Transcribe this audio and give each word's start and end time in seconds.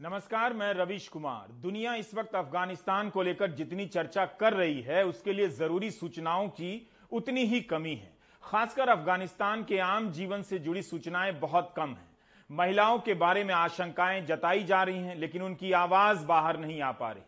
नमस्कार, 0.00 0.52
मैं 0.52 0.72
रविश 0.74 1.06
कुमार। 1.08 1.52
दुनिया 1.52 1.94
इस 1.94 2.12
वक्त 2.14 2.34
अफ़गानिस्तान 2.34 3.10
को 3.10 3.22
लेकर 3.22 3.50
जितनी 3.50 3.86
चर्चा 3.86 4.24
कर 4.40 4.52
रही 4.52 4.80
है, 4.80 5.04
उसके 5.04 5.32
लिए 5.32 5.48
ज़रूरी 5.48 5.90
सूचनाओं 5.90 6.48
की 6.48 6.88
उतनी 7.12 7.44
ही 7.44 7.60
कमी 7.60 7.94
है। 7.94 8.12
खासकर 8.42 8.88
अफ़गानिस्तान 8.88 9.62
के 9.64 9.78
आम 9.78 10.10
जीवन 10.12 10.42
से 10.42 10.58
जुड़ी 10.58 10.82
सूचनाएँ 10.82 11.32
बहुत 11.32 11.72
कम 11.76 11.90
हैं। 11.90 12.08
महिलाओं 12.50 12.98
के 12.98 13.14
बारे 13.14 13.44
में 13.44 13.54
आशंकाएँ 13.54 14.20
जताई 14.20 14.64
जा 14.64 14.82
रही 14.82 14.98
हैं, 14.98 15.16
लेकिन 15.16 15.42
उनकी 15.42 15.72
आवाज़ 15.72 16.24
बाहर 16.26 16.58
नहीं 16.58 16.80
आ 16.82 16.90
पा 16.92 17.10
रही। 17.10 17.22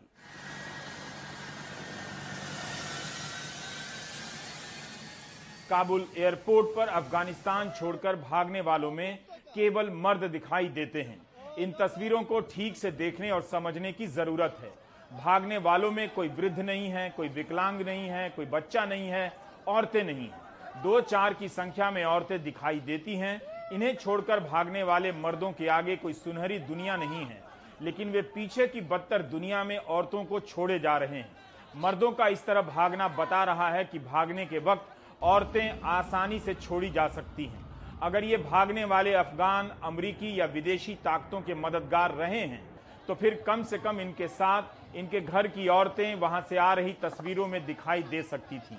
काबुल 5.69 6.05
एयरपोर्ट 6.17 6.75
पर 6.75 6.87
अफ़गानिस्तान 6.87 7.71
छोड़कर 7.71 8.15
भागने 8.21 8.61
वालों 8.61 8.91
में 8.91 9.17
केवल 9.55 9.89
मर्द 9.95 10.23
दिखाई 10.23 10.67
देते 10.69 11.01
हैं। 11.01 11.28
इन 11.59 11.71
तस्वीरों 11.71 12.23
को 12.23 12.39
ठीक 12.39 12.77
से 12.77 12.91
देखने 12.91 13.31
और 13.31 13.41
समझने 13.41 13.91
की 13.93 14.07
ज़रूरत 14.07 14.57
है। 14.59 14.71
भागने 15.19 15.57
वालों 15.57 15.91
में 15.91 16.09
कोई 16.09 16.27
वृद्ध 16.27 16.59
नहीं 16.59 16.89
है, 16.89 17.09
कोई 17.09 17.29
विकलांग 17.29 17.81
नहीं 17.81 18.07
है, 18.09 18.29
कोई 18.29 18.45
बच्चा 18.45 18.85
नहीं 18.85 19.07
है, 19.07 19.33
औरतें 19.67 20.03
नहीं 20.03 20.29
है। 20.29 20.83
दो 20.83 21.01
चार 21.01 21.33
की 21.33 21.47
संख्या 21.47 21.91
में 21.91 22.03
औरतें 22.05 22.43
दिखाई 22.43 22.79
देती 22.79 23.15
हैं। 23.15 23.41
इन्हें 23.73 23.95
छोड़कर 23.95 24.39
भागने 24.39 24.83
वाले 24.83 25.11
मर्दों 25.11 25.51
के 25.51 25.67
आगे 25.67 25.95
कोई 25.95 26.13
सुनहरी 26.13 26.59
दुनिया 26.59 26.95
नहीं 26.95 27.25
है। 27.25 27.41
लेकिन 27.81 28.09
वे 28.09 28.21
पीछे 28.21 28.67
की 28.67 28.81
बदतर 28.81 29.21
दुनिया 29.21 29.63
में 29.63 29.77
औरतों 29.77 30.25
को 30.25 30.39
छोड़े 30.39 30.79
जा 30.79 30.97
रहे 30.97 31.17
हैं। 31.17 31.31
मर्दों 31.75 32.11
का 32.11 32.27
इस 32.27 32.45
तरह 32.45 32.61
भागना 32.61 33.07
बता 33.07 33.43
रहा 33.43 33.69
है 33.69 33.85
कि 33.85 33.99
भागने 33.99 34.45
के 34.45 34.59
वक्त 34.59 34.87
औरतें 35.21 35.81
आसानी 35.81 36.39
से 36.39 36.53
छोड़ी 36.53 36.89
जा 36.89 37.07
सकती 37.07 37.45
हैं। 37.45 37.68
अगर 38.01 38.23
ये 38.23 38.37
भागने 38.39 38.83
वाले 38.85 39.13
अफगान, 39.15 39.69
अमरीकी 39.83 40.39
या 40.39 40.45
विदेशी 40.47 40.93
ताकतों 40.95 41.41
के 41.41 41.53
मददगार 41.55 42.11
रहे 42.13 42.39
हैं 42.39 42.67
तो 43.07 43.13
फिर 43.15 43.33
कम 43.47 43.63
से 43.63 43.77
कम 43.77 43.99
इनके 44.01 44.27
साथ, 44.27 44.63
इनके 44.95 45.19
घर 45.21 45.47
की 45.47 45.67
औरतें 45.69 46.15
वहाँ 46.15 46.41
से 46.49 46.57
आ 46.57 46.73
रही 46.73 46.93
तस्वीरों 47.01 47.47
में 47.47 47.65
दिखाई 47.65 48.03
दे 48.03 48.21
सकती 48.23 48.59
थीं। 48.59 48.77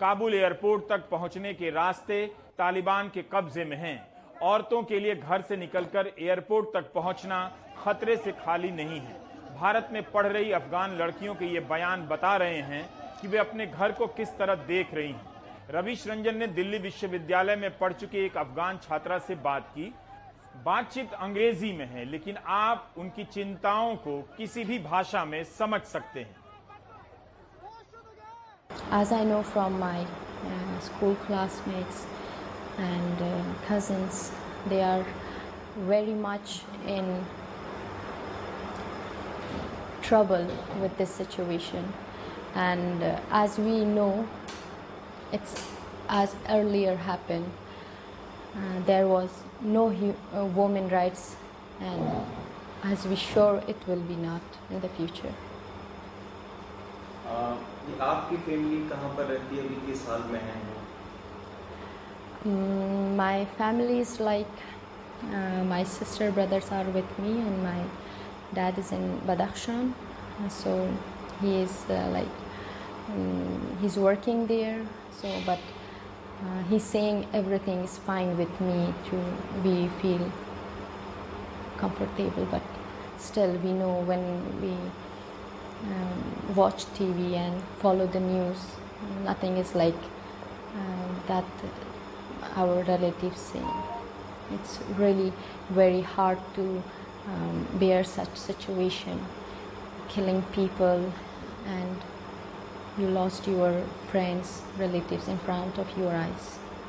काबुल 0.00 0.34
एयरपोर्ट 0.34 0.88
तक 0.88 1.08
पहुँचने 1.10 1.52
के 1.54 1.70
रास्ते 1.70 2.26
तालिबान 2.58 3.08
के 3.08 3.22
कब्जे 3.32 3.64
में 3.64 3.76
हैं। 3.76 3.96
औरतों 4.42 4.82
के 4.82 5.00
लिए 5.00 5.14
घर 5.14 5.42
से 5.42 5.56
निकलकर 5.56 6.12
एयरपोर्ट 6.18 6.68
तक 6.74 6.92
पहुँचना 6.94 7.40
खतरे 7.78 8.16
से 8.16 8.32
खाली 8.34 8.70
नहीं 8.72 9.00
है। 9.00 9.18
भारत 9.54 9.88
में 9.92 10.02
पढ़ 10.12 10.26
रही 10.26 10.52
अफगान 10.52 10.96
लड़कियों 10.98 11.34
के 11.34 11.46
ये 11.46 11.60
बयान 11.70 12.06
बता 12.08 12.36
रहे 12.36 12.60
हैं 12.64 12.88
कि 13.20 13.28
वे 13.28 13.38
अपने 13.38 13.66
घर 13.66 13.92
को 13.92 14.06
किस 14.08 14.36
तरह 14.38 14.54
देख 14.66 14.94
रही 14.94 15.08
हैं। 15.08 15.29
रविश 15.74 16.06
रंजन 16.08 16.36
ने 16.36 16.46
दिल्ली 16.46 16.78
विश्वविद्यालय 16.78 17.56
में 17.56 17.70
पढ़ 17.78 17.92
चुके 17.92 18.24
एक 18.26 18.36
अफगान 18.36 18.78
छात्रा 18.82 19.18
से 19.26 19.34
बात 19.44 19.68
की 19.74 19.92
बातचीत 20.64 21.12
अंग्रेज़ी 21.12 21.72
में 21.72 21.86
है 21.88 22.04
लेकिन 22.04 22.36
आप 22.54 22.94
उनकी 22.98 23.24
चिंताओं 23.24 23.94
को 24.06 24.20
किसी 24.36 24.64
भी 24.64 24.78
भाषा 24.78 25.24
में 25.24 25.42
समझ 25.58 25.80
सकते 25.82 26.20
हैं 26.20 26.38
As 28.92 29.12
I 29.12 29.22
know 29.24 29.42
from 29.44 29.78
my 29.78 29.98
uh, 30.00 30.80
school 30.80 31.14
classmates 31.26 32.06
and 32.78 33.22
uh, 33.22 33.30
cousins, 33.68 34.32
they 34.68 34.80
are 34.82 35.04
very 35.90 36.14
much 36.14 36.60
in 36.86 37.24
trouble 40.02 40.46
with 40.80 40.96
this 40.98 41.10
situation. 41.10 41.92
And 42.56 43.02
uh, 43.02 43.20
as 43.30 43.58
we 43.58 43.84
know, 43.84 44.26
it's 45.31 45.55
as 46.09 46.35
earlier 46.49 46.95
happened. 46.95 47.51
Uh, 48.55 48.79
there 48.85 49.07
was 49.07 49.29
no 49.61 49.89
hu- 49.89 50.15
uh, 50.33 50.45
women 50.45 50.87
rights, 50.89 51.35
and 51.81 52.25
as 52.83 53.05
we 53.05 53.15
sure 53.15 53.61
it 53.67 53.77
will 53.87 54.01
be 54.13 54.15
not 54.15 54.41
in 54.71 54.79
the 54.81 54.89
future. 54.89 55.33
आ, 57.27 57.35
ये 57.89 57.97
आपकी 58.07 58.37
family 58.45 58.77
कहाँ 58.89 59.09
पर 59.17 59.25
रहती 59.33 59.57
है 59.57 59.63
अभी 59.65 59.75
किस 59.87 60.07
हाल 60.09 60.23
में 60.33 60.39
है 60.39 60.55
Mm, 62.45 63.15
my 63.17 63.45
family 63.57 63.99
is 63.99 64.19
like 64.19 64.57
uh, 65.33 65.63
my 65.63 65.83
sister 65.83 66.31
brothers 66.31 66.71
are 66.71 66.83
with 66.97 67.17
me 67.19 67.31
and 67.41 67.63
my 67.63 67.79
dad 68.59 68.77
is 68.85 68.91
in 68.99 69.05
Badakhshan 69.31 69.93
Uh, 70.43 70.49
so 70.49 70.71
he 71.41 71.51
is 71.63 71.73
uh, 71.89 71.97
like 72.13 72.33
mm, 73.16 73.80
he's 73.80 73.96
working 73.96 74.46
there 74.46 74.80
so 75.20 75.28
but 75.46 75.58
uh, 76.44 76.62
he's 76.70 76.82
saying 76.82 77.26
everything 77.32 77.80
is 77.80 77.98
fine 77.98 78.36
with 78.36 78.60
me 78.60 78.94
to 79.08 79.16
we 79.64 79.88
feel 80.00 80.30
comfortable 81.76 82.46
but 82.50 82.62
still 83.18 83.52
we 83.64 83.72
know 83.72 84.00
when 84.02 84.24
we 84.62 84.74
um, 85.92 86.54
watch 86.56 86.84
TV 86.98 87.36
and 87.36 87.62
follow 87.78 88.06
the 88.06 88.20
news 88.20 88.58
nothing 89.24 89.56
is 89.56 89.74
like 89.74 90.02
uh, 90.76 91.26
that 91.26 91.44
our 92.56 92.82
relatives 92.84 93.40
say. 93.40 93.62
It's 94.52 94.80
really 94.96 95.32
very 95.70 96.00
hard 96.00 96.38
to 96.54 96.82
um, 97.26 97.66
bear 97.74 98.02
such 98.02 98.34
situation, 98.36 99.20
killing 100.08 100.42
people, 100.52 101.12
and 101.66 101.96
you 103.00 103.08
lost 103.10 103.48
your 103.48 103.80
friends 104.10 104.62
relative 104.78 105.30
in 105.30 105.36
front 105.38 105.78
of 105.78 105.98
your 106.00 106.14
eyes 106.14 106.48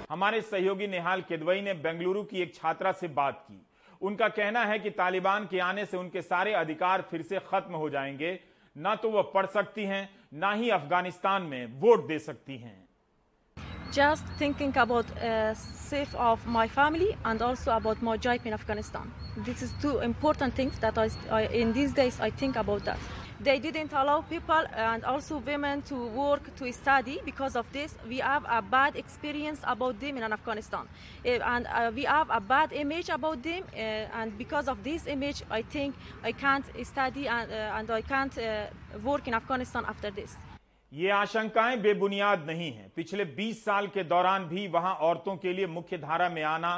हमारे 0.09 0.41
सहयोगी 0.43 0.87
निहाल 0.87 1.21
केदवई 1.27 1.61
ने 1.61 1.73
बेंगलुरु 1.83 2.23
की 2.23 2.41
एक 2.41 2.55
छात्रा 2.55 2.91
से 2.91 3.07
बात 3.09 3.39
की। 3.41 3.61
उनका 4.01 4.27
कहना 4.29 4.63
है 4.65 4.79
कि 4.79 4.89
तालिबान 4.91 5.45
के 5.45 5.59
आने 5.61 5.85
से 5.85 5.97
उनके 5.97 6.21
सारे 6.21 6.53
अधिकार 6.55 7.01
फिर 7.11 7.21
से 7.21 7.39
खत्म 7.49 7.75
हो 7.75 7.89
जाएँगे। 7.89 8.39
ना 8.75 8.95
तो 8.95 9.09
वह 9.09 9.31
पढ़ 9.33 9.45
सकती 9.53 9.85
हैं 9.85 10.09
ना 10.35 10.51
ही 10.53 10.69
अफ़गानिस्तान 10.71 11.41
में 11.43 11.79
वोट 11.79 12.07
दे 12.07 12.19
सकती 12.19 12.57
हैं। 12.57 12.77
Just 13.93 14.39
thinking 14.41 14.77
about 14.77 15.05
safe 15.57 16.15
of 16.25 16.47
my 16.49 16.67
family 16.69 17.07
and 17.07 17.41
also 17.43 17.71
about 17.71 18.03
my 18.03 18.17
job 18.17 18.47
in 18.47 18.53
Afghanistan 18.53 19.11
this 19.45 19.63
is 19.63 19.81
two 19.81 19.99
important 20.01 20.57
things 20.57 21.15
in 21.55 21.73
these 21.73 21.95
days 21.95 22.21
I 22.21 22.31
think 22.41 22.57
about 22.57 22.81
that 22.83 23.20
They 23.43 23.57
didn't 23.57 23.91
allow 23.91 24.21
people 24.21 24.63
and 24.75 25.03
also 25.03 25.37
women 25.39 25.81
to 25.83 25.95
work 25.95 26.55
to 26.57 26.71
study 26.71 27.19
because 27.25 27.55
of 27.55 27.65
this. 27.73 27.95
We 28.07 28.19
have 28.19 28.43
a 28.47 28.61
bad 28.61 28.95
experience 28.95 29.61
about 29.63 29.99
them 29.99 30.17
in 30.17 30.23
Afghanistan, 30.31 30.85
Uh, 31.25 31.39
and 31.53 31.65
uh, 31.67 31.91
we 31.95 32.03
have 32.03 32.29
a 32.29 32.39
bad 32.39 32.71
image 32.73 33.09
about 33.09 33.41
them. 33.41 33.63
Uh, 33.73 34.19
and 34.19 34.37
because 34.37 34.67
of 34.67 34.83
this 34.83 35.07
image, 35.07 35.41
I 35.49 35.61
think 35.63 35.95
I 36.23 36.31
can't 36.33 36.65
study 36.83 37.27
and, 37.27 37.51
uh, 37.51 37.77
and 37.77 37.89
I 37.89 38.01
can't 38.01 38.37
uh, 38.37 38.67
work 39.03 39.27
in 39.27 39.33
Afghanistan 39.33 39.85
after 39.85 40.11
this. 40.11 40.37
ये 40.91 41.09
आशंकाएँ 41.09 41.77
बेबुनियाद 41.81 42.45
नहीं 42.47 42.71
हैं 42.73 42.89
पिछले 42.95 43.25
20 43.35 43.53
साल 43.65 43.87
के 43.95 44.03
दौरान 44.03 44.47
भी 44.47 44.67
वहाँ 44.67 44.93
औरतों 45.09 45.35
के 45.37 45.53
लिए 45.53 45.67
मुख्य 45.67 45.97
धारा 45.97 46.29
में 46.29 46.43
आना 46.43 46.73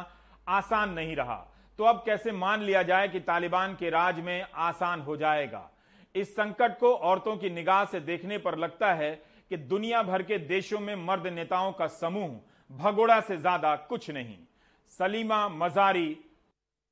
आसान 0.48 0.94
नहीं 0.94 1.16
रहा 1.16 1.40
तो 1.78 1.84
अब 1.92 2.04
कैसे 2.06 2.32
मान 2.32 2.62
लिया 2.64 2.84
जाए 2.90 3.08
कि 3.10 3.20
तालिबान 3.30 3.74
के 3.80 3.90
राज 3.90 4.20
में 4.26 4.46
आसान 4.70 5.02
हो 5.08 5.18
जाएगा 5.18 5.70
इस 6.16 6.36
संकट 6.36 6.78
को 6.80 6.94
औरतों 6.94 7.36
की 7.38 7.50
निगाह 7.50 7.84
से 7.86 8.00
देखने 8.02 8.38
पर 8.38 8.58
लगता 8.58 8.94
है 8.94 9.12
कि 9.52 9.58
दुनिया 9.58 10.02
भर 10.04 10.24
के 10.24 10.38
देशों 10.40 10.80
में 10.80 10.96
मर्द 10.98 11.28
नेताओं 11.30 11.72
का 11.72 11.88
समूह 11.90 12.40
भगोड़ा 12.70 13.20
से 13.22 13.38
ज़्यादा 13.38 13.76
कुछ 13.90 14.10
नहीं। 14.12 14.38
सलीमा 15.00 15.48
मजारी, 15.50 16.18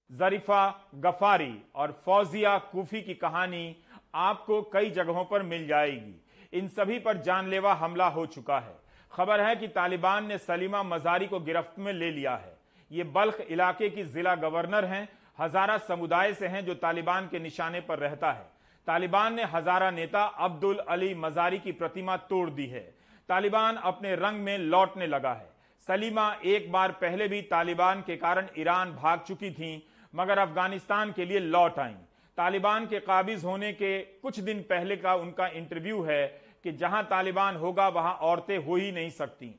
जरीफा 0.10 0.90
गफारी 0.96 1.54
और 1.76 1.92
फौजिया 2.06 2.58
कूफी 2.72 3.02
की 3.02 3.14
कहानी 3.16 3.76
आपको 4.16 4.62
कई 4.74 4.90
जगहों 4.90 5.24
पर 5.26 5.44
मिल 5.44 5.68
जाएगी। 5.68 6.14
इन 6.54 6.68
सभी 6.70 7.00
पर 7.00 7.18
जानलेवा 7.18 7.74
हमला 7.74 8.08
हो 8.08 8.26
चुका 8.28 8.60
है। 8.60 8.76
खबर 9.12 9.42
है 9.42 9.56
कि 9.56 9.68
तालिबान 9.68 10.26
ने 10.28 10.38
सलीमा 10.38 10.82
मजारी 10.84 11.28
को 11.28 11.40
गिरफ्त 11.40 11.80
में 11.80 11.92
ले 11.94 12.12
लिया 12.12 12.36
है। 12.36 12.54
ये 12.92 13.04
बल्ख 13.06 13.40
इलाके 13.42 13.90
की 13.90 14.04
जिला 14.06 14.36
गवर्नर 14.38 14.86
हैं, 14.86 15.08
हजारा 15.40 15.78
समुदाय 15.80 16.34
से 16.34 16.48
हैं 16.48 16.66
जो 16.66 16.74
तालिबान 16.76 17.28
के 17.28 17.40
निशाने 17.40 17.82
पर 17.82 18.00
रहता 18.00 18.32
है। 18.32 18.46
तालिबान 18.88 19.34
ने 19.34 19.44
हजारा 19.44 19.90
नेता 19.92 20.24
अब्दुल 20.40 20.78
अली 20.90 21.14
मजारी 21.16 21.60
की 21.60 21.72
प्रतिमा 21.72 22.18
तोड़ 22.30 22.50
दी 22.50 22.66
है। 22.66 22.82
तालिबान 23.30 23.76
अपने 23.76 24.16
रंग 24.16 24.44
में 24.44 24.58
लौटने 24.58 25.08
लगा 25.08 25.34
है। 25.34 25.50
सलीमा 25.88 26.32
एक 26.46 26.72
बार 26.72 26.92
पहले 26.92 27.28
भी 27.28 27.42
तालिबान 27.42 28.02
के 28.02 28.16
कारण 28.18 28.48
ईरान 28.58 28.92
भाग 28.94 29.20
चुकी 29.20 29.52
थीं, 29.52 29.82
मगर 30.14 30.40
अफ़गानिस्तान 30.40 31.12
के 31.12 31.26
लिए 31.26 31.40
लौट 31.40 31.80
आईं। 31.80 31.96
तालिबान 32.38 32.86
के 32.88 33.00
काबिज 33.00 33.44
होने 33.44 33.72
के 33.74 34.00
कुछ 34.00 34.40
दिन 34.40 34.62
पहले 34.62 34.98
का 34.98 35.14
उनका 35.16 35.48
इंटरव्यू 35.48 36.02
है 36.02 36.26
कि 36.64 36.72
जहाँ 36.72 37.04
तालिबान 37.04 37.56
होगा, 37.56 37.88
वहाँ 37.88 38.14
औरतें 38.14 38.58
हो 38.58 38.76
ही 38.76 38.92
नहीं 38.92 39.10
सकती। 39.10 39.56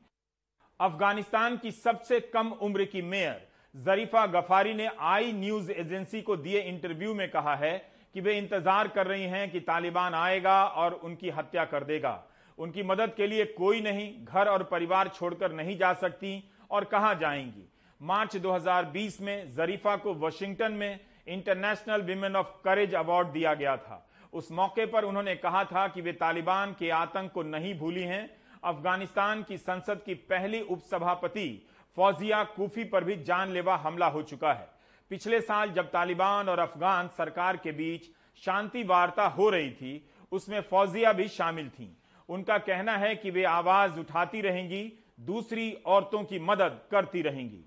अफ़गानिस्तान 0.80 1.56
की 1.56 1.70
सबसे 1.70 2.20
कम 2.34 2.50
उम्र 2.62 2.84
की 2.84 3.02
मेयर 3.02 3.48
जरीफा 3.74 4.26
गफारी 4.26 4.74
ने 4.74 4.88
आई 5.00 5.32
न्यूज़ 5.32 5.70
एजेंसी 5.72 6.20
को 6.22 6.36
दिए 6.36 6.60
इंटरव्यू 6.60 7.14
में 7.14 7.30
कहा 7.30 7.54
है 7.56 7.74
कि 8.14 8.20
वे 8.20 8.36
इंतज़ार 8.38 8.88
कर 8.88 9.06
रही 9.06 9.22
हैं 9.22 9.50
कि 9.50 9.60
तालिबान 9.60 10.14
आएगा 10.14 10.64
और 10.64 10.92
उनकी 10.94 11.30
हत्या 11.30 11.64
कर 11.64 11.84
देगा। 11.84 12.22
उनकी 12.58 12.82
मदद 12.82 13.14
के 13.16 13.26
लिए 13.26 13.44
कोई 13.44 13.80
नहीं, 13.80 14.24
घर 14.24 14.48
और 14.48 14.62
परिवार 14.62 15.08
छोड़कर 15.08 15.52
नहीं 15.52 15.76
जा 15.78 15.92
सकती 15.92 16.42
और 16.70 16.84
कहाँ 16.84 17.14
जाएँगी? 17.14 17.68
मार्च 18.00 18.36
2020 18.36 19.20
में 19.20 19.50
जरीफा 19.50 19.96
को 19.96 20.14
वाशिंगटन 20.14 20.72
में 20.72 21.00
International 21.28 22.02
Women 22.02 22.36
of 22.36 22.46
Courage 22.64 22.94
Award 22.94 23.28
दिया 23.28 23.54
गया 23.54 23.76
था। 23.76 24.06
उस 24.32 24.52
मौके 24.52 24.86
पर 24.86 25.04
उन्होंने 25.04 25.34
कहा 25.36 25.64
था 25.64 25.86
कि 25.88 26.00
वे 26.00 26.12
तालिबान 26.12 26.72
के 26.72 26.90
आतंक 26.90 27.32
को 27.32 27.42
नहीं 27.42 27.74
भूली 27.78 28.02
हैं। 28.02 28.28
अफ़गानिस्तान 28.64 29.42
की 29.42 29.58
संसद 29.58 30.02
की 30.06 30.14
पहली 30.14 30.60
उपसभापति 30.60 31.48
फौजिया 31.96 32.42
कूफी 32.44 32.84
पर 32.84 33.04
भी 33.04 33.16
जानलेवा 33.22 33.76
हमला 33.76 34.06
हो 34.06 34.22
चुका 34.22 34.52
है। 34.52 34.68
पिछले 35.12 35.40
साल 35.42 35.70
जब 35.70 35.88
तालिबान 35.92 36.48
और 36.48 36.58
अफगान 36.58 37.08
सरकार 37.16 37.56
के 37.56 37.72
बीच 37.72 38.04
शांति 38.42 38.82
वार्ता 38.84 39.24
हो 39.30 39.48
रही 39.50 39.70
थी 39.72 39.90
उसमें 40.32 40.60
फौजिया 40.70 41.12
भी 41.12 41.26
शामिल 41.30 41.68
थीं। 41.70 41.88
उनका 42.28 42.56
कहना 42.60 42.96
है 42.98 43.14
कि 43.16 43.30
वे 43.30 43.44
आवाज़ 43.46 43.98
उठाती 44.00 44.40
रहेंगी 44.40 44.80
दूसरी 45.22 45.66
औरतों 45.86 46.22
की 46.24 46.38
मदद 46.42 46.80
करती 46.90 47.22
रहेंगी। 47.22 47.60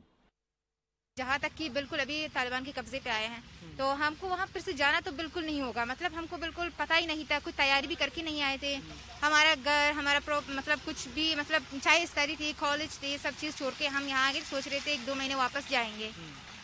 जहाँ 1.18 1.38
तक 1.40 1.54
कि 1.58 1.70
बिल्कुल 1.70 2.00
अभी 2.00 2.18
तालिबान 2.30 2.64
के 2.64 2.72
कब्जे 2.74 3.00
पे 3.00 3.10
आए 3.10 3.28
हैं 3.28 3.44
तो 3.78 3.90
हमको 4.00 4.28
वहाँ 4.30 4.48
फिर 4.48 4.62
से 4.62 4.74
जाना 4.74 5.02
तो 5.02 5.12
बिल्कुल 5.14 5.46
नहीं 5.46 5.62
होगा। 5.62 5.86
मतलब 5.86 6.14
हमको 6.14 6.38
बिल्कुल 6.38 6.72
पता 6.80 6.96
ही 6.96 7.06
नहीं 7.08 7.26
था 7.26 7.40
कुछ 7.42 7.54
तैयारी 7.58 7.88
भी 7.88 7.96
करके 7.96 8.22
नहीं 8.24 8.42
आए 8.44 8.58
थे। 8.64 8.74
हमारा 9.22 9.54
घर 9.56 9.92
हमारा 9.94 10.20
प्रो 10.26 10.42
मतलब 10.50 10.80
कुछ 10.86 11.08
भी 11.12 11.28
मतलब 11.36 11.78
चाहे 11.78 12.06
स्टडी 12.08 12.36
थी 12.36 12.52
कॉलेज 12.60 12.98
थे 13.04 13.18
सब 13.20 13.40
चीज़ 13.40 13.58
छोड़ 13.58 13.74
के 13.76 13.88
हम 13.90 14.08
यहाँ 14.08 14.28
आगे 14.30 14.42
सोच 14.44 14.68
रहे 14.68 14.80
थे 14.80 14.94
एक 14.94 15.06
दो 15.06 15.16
महीने 15.16 15.36
वापस 15.38 15.70
जाएँगे। 15.72 16.12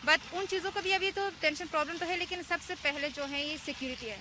बट 0.04 0.20
उन 0.36 0.46
चीज़ों 0.46 0.70
का 0.70 0.80
भी 0.80 0.92
अभी 0.92 1.10
तो 1.12 1.28
टेंशन 1.40 1.66
प्रॉब्लम 1.66 1.98
तो 1.98 2.06
है 2.06 2.16
लेकिन 2.18 2.42
सबसे 2.44 2.74
पहले 2.76 3.08
जो 3.10 3.24
है 3.24 3.42
ये 3.42 3.56
सिक्योरिटी 3.58 4.06
है। 4.06 4.16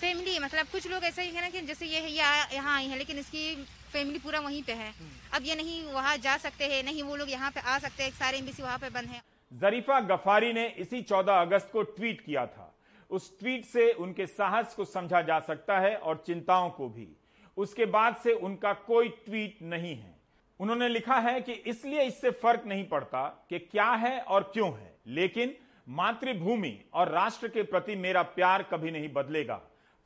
फैमिली 0.00 0.38
मतलब 0.38 0.66
कुछ 0.72 0.86
लोग 0.90 1.04
ऐसा 1.04 1.22
ही 1.22 1.30
है 1.30 1.40
ना 1.40 1.48
कि 1.50 1.60
जैसे 1.66 1.86
ये 1.86 2.00
है 2.00 2.10
ये 2.10 2.54
यहाँ 2.54 2.76
आई 2.76 2.86
है 2.86 2.98
लेकिन 2.98 3.18
इसकी 3.18 3.54
फैमिली 3.92 4.18
पूरा 4.18 4.40
वहीं 4.40 4.62
पे 4.62 4.72
है। 4.74 4.92
अब 5.34 5.44
ये 5.44 5.54
नहीं 5.56 5.82
वहाँ 5.92 6.16
जा 6.18 6.36
सकते 6.38 6.64
हैं 6.66 6.82
नहीं 6.84 7.02
वो 7.02 7.16
लोग 7.16 7.30
यहाँ 7.30 7.50
पे 7.50 7.60
आ 7.62 7.78
सकते 7.78 8.02
हैं 8.02 8.10
सारे 8.12 8.38
एमबीसी 8.38 8.62
वहाँ 8.62 8.78
पे 8.78 8.90
बंद 8.90 9.08
है। 9.08 9.22
जरीफा 9.52 10.00
गफारी 10.08 10.52
ने 10.52 10.66
इसी 10.78 11.02
14 11.04 11.40
अगस्त 11.40 11.70
को 11.72 11.82
ट्वीट 11.92 12.20
किया 12.20 12.46
था। 12.46 12.66
उस 13.10 13.38
ट्वीट 13.38 13.64
से 13.66 13.90
उनके 13.94 14.26
साहस 14.28 14.74
को 14.74 14.84
समझा 14.86 15.20
जा 15.22 15.38
सकता 15.46 15.78
है 15.80 15.96
और 15.96 16.22
चिंताओं 16.26 16.70
को 16.70 16.88
भी। 16.88 17.08
उसके 17.56 17.86
बाद 17.88 18.16
से 18.22 18.32
उनका 18.40 18.72
कोई 18.86 19.08
ट्वीट 19.24 19.58
नहीं 19.64 19.94
है। 19.96 20.14
उन्होंने 20.60 20.88
लिखा 20.88 21.18
है 21.20 21.40
कि 21.40 21.52
इसलिए 21.52 22.02
इससे 22.02 22.30
फ़र्क 22.32 22.62
नहीं 22.66 22.86
पड़ता 22.88 23.26
कि 23.50 23.58
क्या 23.60 23.90
है 23.96 24.18
और 24.20 24.50
क्यों 24.52 24.72
है। 24.72 24.89
लेकिन 25.06 25.54
मातृभूमि 25.88 26.78
और 26.94 27.08
राष्ट्र 27.08 27.48
के 27.48 27.62
प्रति 27.62 27.96
मेरा 27.96 28.22
प्यार 28.22 28.62
कभी 28.62 28.90
नहीं 28.90 29.12
बदलेगा। 29.12 29.60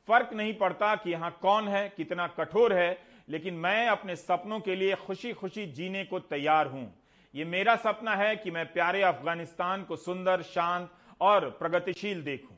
फ़र्क 0.07 0.29
नहीं 0.33 0.53
पड़ता 0.53 0.95
कि 0.95 1.11
यहाँ 1.11 1.31
कौन 1.41 1.67
है, 1.67 1.87
कितना 1.89 2.27
कठोर 2.29 2.73
है, 2.73 2.97
लेकिन 3.29 3.53
मैं 3.55 3.87
अपने 3.87 4.15
सपनों 4.15 4.59
के 4.59 4.75
लिए 4.75 4.95
खुशी 4.97 5.33
खुशी 5.33 5.65
जीने 5.67 6.03
को 6.05 6.19
तैयार 6.21 6.67
हूँ। 6.67 6.93
ये 7.33 7.45
मेरा 7.45 7.75
सपना 7.75 8.15
है 8.15 8.35
कि 8.35 8.51
मैं 8.51 8.65
प्यारे 8.73 9.01
अफ़गानिस्तान 9.03 9.83
को 9.83 9.95
सुंदर, 9.95 10.41
शांत 10.43 10.89
और 11.21 11.49
प्रगतिशील 11.59 12.21
देखूँ। 12.23 12.57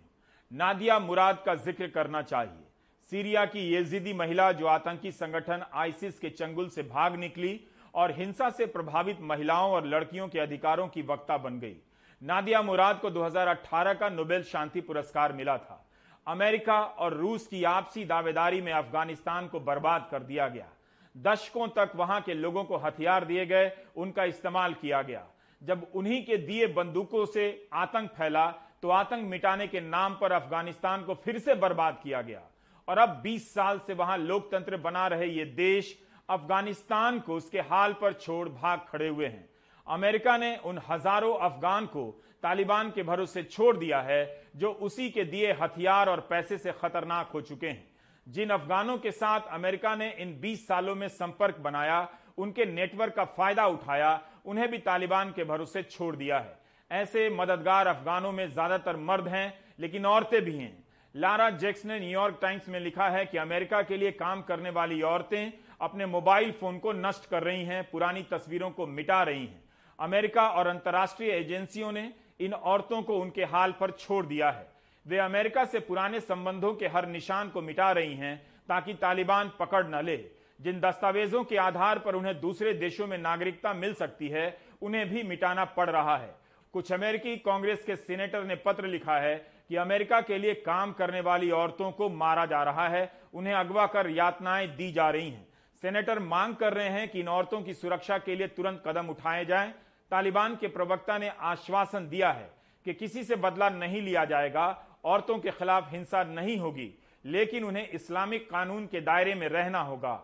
नादिया 0.51 0.99
मुराद 0.99 1.41
का 1.45 1.55
ज़िक्र 1.55 1.87
करना 1.87 2.21
चाहिए। 2.21 2.65
सीरिया 3.11 3.45
की 3.45 3.59
येजिदी 3.69 4.13
महिला 4.13 4.51
जो 4.51 4.67
आतंकी 4.67 5.11
संगठन 5.11 5.65
आइसिस 5.73 6.19
के 6.19 6.29
चंगुल 6.29 6.69
से 6.69 6.83
भाग 6.83 7.15
निकली 7.15 7.59
और 7.93 8.11
हिंसा 8.11 8.49
से 8.49 8.65
प्रभावित 8.67 9.21
महिलाओं 9.21 9.71
और 9.71 9.85
लड़कियों 9.85 10.27
के 10.27 10.39
अधिकारों 10.39 10.87
की 10.87 11.01
वक्ता 11.01 11.37
बन 11.37 11.59
गई। 11.59 11.75
नादिया 12.21 12.61
मुराद 12.61 12.99
को 12.99 13.09
2018 13.09 13.93
का 13.93 14.09
नोबेल 14.09 14.43
शांति 14.43 14.81
पुरस्कार 14.81 15.33
मिला 15.33 15.57
था। 15.57 15.83
अमेरिका 16.27 16.79
और 16.79 17.13
रूस 17.13 17.45
की 17.47 17.63
आपसी 17.63 18.05
दावेदारी 18.05 18.61
में 18.61 18.71
अफ़गानिस्तान 18.73 19.47
को 19.47 19.59
बर्बाद 19.59 20.07
कर 20.11 20.23
दिया 20.23 20.47
गया। 20.47 20.67
दशकों 21.15 21.67
तक 21.67 21.91
वहाँ 21.95 22.21
के 22.21 22.33
लोगों 22.33 22.63
को 22.63 22.77
हथियार 22.77 23.25
दिए 23.25 23.45
गए, 23.45 23.71
उनका 23.95 24.23
इस्तेमाल 24.23 24.73
किया 24.73 25.01
गया। 25.01 25.25
जब 25.61 25.85
उन्हीं 25.95 26.23
के 26.25 26.37
दिए 26.37 26.67
बंदूकों 26.67 27.25
से 27.25 27.67
आतंक 27.73 28.09
फैला 28.09 28.47
तो 28.81 28.89
आतंक 28.89 29.27
मिटाने 29.27 29.67
के 29.67 29.81
नाम 29.81 30.13
पर 30.13 30.31
अफ़गानिस्तान 30.31 31.03
को 31.03 31.13
फिर 31.15 31.37
से 31.39 31.53
बर्बाद 31.55 31.99
किया 32.03 32.21
गया। 32.21 32.41
और 32.87 32.97
अब 32.97 33.21
20 33.23 33.53
साल 33.53 33.79
से 33.79 33.93
वहाँ 33.93 34.17
लोकतंत्र 34.17 34.77
बना 34.77 35.07
रहे 35.07 35.27
ये 35.27 35.45
देश, 35.45 35.97
अफ़गानिस्तान 36.29 37.19
को 37.19 37.35
उसके 37.35 37.59
हाल 37.61 37.93
पर 37.93 38.13
छोड़ 38.13 38.47
भाग 38.49 38.85
खड़े 38.89 39.07
हुए 39.07 39.25
हैं। 39.25 39.49
अमेरिका 39.87 40.37
ने 40.37 40.55
उन 40.57 40.79
हज़ारों 40.89 41.33
अफगान 41.39 41.85
को 41.85 42.03
तालिबान 42.43 42.89
के 42.91 43.03
भरोसे 43.03 43.43
छोड़ 43.43 43.75
दिया 43.77 44.01
है, 44.01 44.43
जो 44.55 44.71
उसी 44.71 45.09
के 45.09 45.23
दिए 45.23 45.51
हथियार 45.51 46.09
और 46.09 46.19
पैसे 46.29 46.57
से 46.57 46.71
खतरनाक 46.71 47.29
हो 47.33 47.41
चुके 47.41 47.67
हैं। 47.67 47.85
जिन 48.27 48.49
अफगानों 48.49 48.97
के 48.97 49.11
साथ 49.11 49.47
अमेरिका 49.51 49.95
ने 49.95 50.09
इन 50.11 50.39
20 50.41 50.67
सालों 50.67 50.95
में 50.95 51.07
संपर्क 51.07 51.59
बनाया, 51.59 52.07
उनके 52.37 52.65
नेटवर्क 52.65 53.13
का 53.13 53.25
फ़ायदा 53.27 53.65
उठाया, 53.67 54.21
उन्हें 54.45 54.69
भी 54.71 54.77
तालिबान 54.79 55.31
के 55.31 55.43
भरोसे 55.43 55.83
छोड़ 55.83 56.15
दिया 56.15 56.39
है। 56.39 56.59
ऐसे 56.91 57.29
मददगार 57.29 57.87
अफगानों 57.87 58.31
में 58.31 58.49
ज़्यादातर 58.49 58.95
मर्द 58.95 59.27
हैं, 59.27 59.53
लेकिन 59.79 60.05
औरतें 60.05 60.41
भी 60.41 60.55
हैं। 60.57 60.85
लारा 61.15 61.49
जैक्स 61.51 61.85
ने 61.85 61.99
न्यूयॉर्क 61.99 62.37
टाइम्स 62.41 62.67
में 62.69 62.79
लिखा 62.79 63.07
है 63.09 63.25
कि 63.25 63.37
अमेरिका 63.37 63.81
के 63.81 63.97
लिए 63.97 64.11
काम 64.11 64.41
करने 64.41 64.69
वाली 64.69 65.01
औरतें 65.01 65.51
अपने 65.81 66.05
मोबाइल 66.05 66.51
फ़ोन 66.51 66.77
को 66.79 66.91
नष्ट 66.93 67.29
कर 67.29 67.43
रही 67.43 67.63
हैं, 67.63 67.83
पुरानी 67.91 68.23
तस्वीरों 68.23 68.69
को 68.71 68.87
मिटा 68.87 69.21
रही 69.23 69.45
हैं। 69.45 69.63
अमेरिका 69.99 70.47
और 70.49 70.67
अंतर्राष्ट्रीय 70.67 71.31
एजेंसियों 71.31 71.91
ने 71.91 72.11
इन 72.39 72.53
औरतों 72.53 73.01
को 73.01 73.17
उनके 73.19 73.43
हाल 73.43 73.71
पर 73.71 73.91
छोड़ 73.91 74.25
दिया 74.25 74.49
है। 74.49 74.67
वे 75.05 75.17
अमेरिका 75.17 75.65
से 75.65 75.79
पुराने 75.79 76.19
संबंधों 76.19 76.73
के 76.73 76.87
हर 76.87 77.07
निशान 77.07 77.49
को 77.49 77.61
मिटा 77.61 77.91
रही 77.91 78.13
हैं 78.13 78.37
ताकि 78.69 78.93
तालिबान 78.93 79.51
पकड़ 79.59 79.85
न 79.87 80.03
ले। 80.05 80.17
जिन 80.61 80.79
दस्तावेजों 80.79 81.43
के 81.43 81.57
आधार 81.57 81.99
पर 81.99 82.15
उन्हें 82.15 82.39
दूसरे 82.39 82.73
देशों 82.73 83.07
में 83.07 83.17
नागरिकता 83.17 83.73
मिल 83.73 83.93
सकती 83.93 84.27
है, 84.27 84.57
उन्हें 84.81 85.09
भी 85.09 85.23
मिटाना 85.23 85.65
पड़ 85.65 85.89
रहा 85.89 86.17
है। 86.17 86.35
कुछ 86.73 86.91
अमेरिकी 86.91 87.35
कांग्रेस 87.37 87.83
के 87.83 87.95
सीनेटर 87.95 88.43
ने 88.43 88.55
पत्र 88.55 88.87
लिखा 88.87 89.17
है 89.17 89.35
कि 89.69 89.75
अमेरिका 89.75 90.21
के 90.21 90.37
लिए 90.37 90.53
काम 90.53 90.93
करने 90.93 91.21
वाली 91.21 91.51
औरतों 91.51 91.91
को 91.91 92.09
मारा 92.09 92.45
जा 92.45 92.63
रहा 92.63 92.87
है, 92.87 93.11
उन्हें 93.33 93.53
अगवा 93.53 93.85
कर 93.85 94.09
यातनाएँ 94.09 94.67
दी 94.67 94.91
जा 94.91 95.09
रही 95.09 95.29
हैं। 95.29 95.47
सेनेटर 95.83 96.19
मांग 96.19 96.55
कर 96.55 96.73
रहे 96.73 96.89
हैं 96.89 97.07
कि 97.09 97.19
इन 97.19 97.27
औरतों 97.27 97.61
की 97.61 97.73
सुरक्षा 97.73 98.17
के 98.17 98.35
लिए 98.35 98.47
तुरंत 98.47 98.83
कदम 98.87 99.09
उठाए 99.09 99.45
जाएँ 99.45 99.73
तालिबान 100.11 100.55
के 100.55 100.67
प्रवक्ता 100.67 101.17
ने 101.17 101.29
आश्वासन 101.29 102.07
दिया 102.09 102.31
है 102.31 102.49
कि 102.85 102.93
किसी 102.93 103.23
से 103.23 103.35
बदला 103.35 103.69
नहीं 103.69 104.01
लिया 104.01 104.23
जाएगा, 104.25 104.67
औरतों 105.05 105.37
के 105.39 105.51
खिलाफ 105.51 105.91
हिंसा 105.91 106.23
नहीं 106.23 106.57
होगी, 106.57 106.93
लेकिन 107.25 107.63
उन्हें 107.63 107.89
इस्लामिक 107.89 108.49
कानून 108.49 108.85
के 108.87 109.01
दायरे 109.01 109.35
में 109.35 109.47
रहना 109.49 109.79
होगा। 109.81 110.19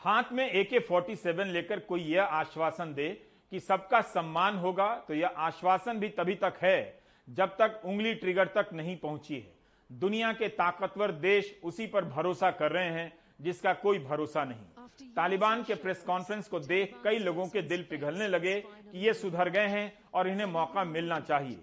हाथ 0.00 0.32
में 0.32 0.48
ए 0.50 0.64
के 0.64 0.78
फोर्टी 0.78 1.16
सेवन 1.16 1.46
लेकर 1.46 1.78
कोई 1.80 2.02
यह 2.04 2.22
आश्वासन 2.22 2.94
दे 2.94 3.08
कि 3.52 3.60
सबका 3.60 4.00
सम्मान 4.00 4.56
होगा 4.56 4.94
तो 5.08 5.14
यह 5.14 5.34
आश्वासन 5.38 6.00
भी 6.00 6.08
तभी 6.08 6.34
तक 6.34 6.58
है 6.62 7.00
जब 7.28 7.56
तक 7.56 7.80
उंगली 7.84 8.14
ट्रिगर 8.14 8.46
तक 8.48 8.68
नहीं 8.72 8.96
पहुँची 8.96 9.34
है। 9.34 9.56
दुनिया 9.90 10.32
के 10.32 10.48
ताकतवर 10.50 11.12
देश 11.12 11.60
उसी 11.64 11.86
पर 11.86 12.04
भरोसा 12.06 12.50
कर 12.50 12.72
रहे 12.72 12.90
हैं 12.90 13.12
जिसका 13.40 13.72
कोई 13.72 13.98
भरोसा 13.98 14.44
नहीं। 14.44 15.12
तालिबान 15.16 15.62
के 15.62 15.74
प्रेस 15.74 16.02
कॉन्फ्रेंस 16.06 16.48
को 16.48 16.60
देख 16.60 16.94
कई 17.04 17.18
लोगों 17.18 17.46
के 17.46 17.62
दिल 17.62 17.82
पिघलने 17.90 18.28
लगे 18.28 18.60
कि 18.60 19.06
ये 19.06 19.14
सुधर 19.14 19.48
गए 19.48 19.66
हैं 19.66 19.92
और 20.14 20.28
इन्हें 20.28 20.46
मौका 20.46 20.84
मिलना 20.84 21.20
चाहिए। 21.20 21.58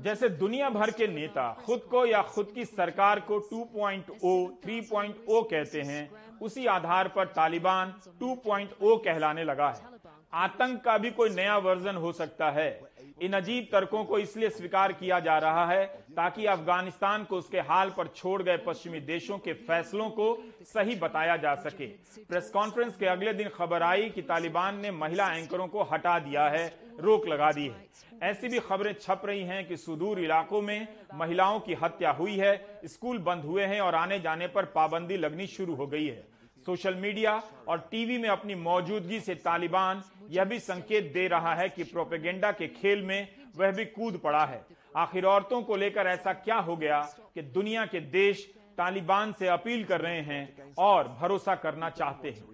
जैसे 0.00 0.28
दुनिया 0.28 0.70
भर 0.70 0.90
के 0.90 1.06
नेता 1.06 1.52
खुद 1.66 1.80
को 1.80 2.04
या 2.06 2.22
खुद 2.22 2.50
की 2.54 2.64
सरकार 2.64 3.20
को 3.20 3.38
2.0, 3.40 4.46
3.0 4.64 5.42
कहते 5.42 5.82
हैं 5.82 6.10
उसी 6.38 6.66
आधार 6.66 7.08
पर 7.08 7.26
तालिबान 7.26 7.94
2.0 8.20 8.96
कहलाने 8.96 9.44
लगा 9.44 9.68
है। 9.68 9.94
आतंक 10.32 10.82
का 10.84 10.98
भी 10.98 11.10
कोई 11.10 11.30
नया 11.30 11.56
वर्जन 11.58 11.96
हो 11.96 12.12
सकता 12.12 12.50
है। 12.50 12.68
इन 13.18 13.32
अजीब 13.32 13.68
तर्कों 13.72 14.04
को 14.04 14.18
इसलिए 14.18 14.48
स्वीकार 14.50 14.92
किया 14.92 15.18
जा 15.20 15.36
रहा 15.38 15.64
है 15.66 15.84
ताकि 16.16 16.44
अफ़गानिस्तान 16.46 17.24
को 17.24 17.36
उसके 17.36 17.60
हाल 17.60 17.90
पर 17.90 18.06
छोड़ 18.06 18.42
गए 18.42 18.56
पश्चिमी 18.56 19.00
देशों 19.02 19.38
के 19.38 19.52
फैसलों 19.62 20.08
को 20.10 20.26
सही 20.64 20.96
बताया 20.96 21.36
जा 21.36 21.54
सके। 21.54 21.86
प्रेस 22.22 22.50
कॉन्फ्रेंस 22.54 22.96
के 22.96 23.06
अगले 23.06 23.32
दिन 23.32 23.48
खबर 23.48 23.82
आई 23.82 24.10
कि 24.10 24.22
तालिबान 24.22 24.80
ने 24.80 24.90
महिला 24.90 25.32
एंकरों 25.32 25.68
को 25.68 25.82
हटा 25.82 26.18
दिया 26.18 26.48
है, 26.48 26.66
रोक 27.00 27.26
लगा 27.26 27.50
दी 27.52 27.66
है। 27.66 27.86
ऐसी 28.22 28.48
भी 28.48 28.58
खबरें 28.60 28.92
छप 28.92 29.22
रही 29.26 29.42
हैं 29.42 29.66
कि 29.68 29.76
सुदूर 29.76 30.20
इलाकों 30.20 30.62
में 30.62 30.86
महिलाओं 31.14 31.60
की 31.60 31.74
हत्या 31.74 32.10
हुई 32.10 32.36
है, 32.36 32.80
स्कूल 32.84 33.18
बंद 33.18 33.44
हुए 33.44 33.64
हैं 33.64 33.80
और 33.80 33.94
आने 33.94 34.20
जाने 34.20 34.46
पर 34.46 34.64
पाबंदी 34.74 35.16
लगनी 35.16 35.46
शुरू 35.48 35.74
हो 35.74 35.86
गई 35.86 36.06
है। 36.06 36.24
सोशल 36.66 36.94
मीडिया 36.94 37.32
और 37.68 37.78
टीवी 37.90 38.16
में 38.18 38.28
अपनी 38.28 38.54
मौजूदगी 38.54 39.20
से 39.20 39.34
तालिबान 39.36 40.02
यह 40.30 40.44
भी 40.44 40.58
संकेत 40.58 41.12
दे 41.12 41.28
रहा 41.28 41.54
है 41.54 41.68
कि 41.68 41.84
प्रोपेगेंडा 41.84 42.52
के 42.52 42.68
खेल 42.68 43.02
में 43.02 43.28
वह 43.56 43.70
भी 43.70 43.84
कूद 43.84 44.20
पड़ा 44.24 44.44
है। 44.44 44.66
आखिर 44.96 45.24
औरतों 45.24 45.62
को 45.62 45.76
लेकर 45.76 46.06
ऐसा 46.06 46.32
क्या 46.32 46.56
हो 46.56 46.76
गया 46.76 47.00
कि 47.34 47.42
दुनिया 47.42 47.86
के 47.86 48.00
देश 48.00 48.54
तालिबान 48.78 49.32
से 49.32 49.48
अपील 49.48 49.84
कर 49.84 50.00
रहे 50.00 50.20
हैं 50.20 50.74
और 50.78 51.08
भरोसा 51.08 51.54
करना 51.54 51.90
चाहते 51.90 52.30
हैं? 52.30 52.44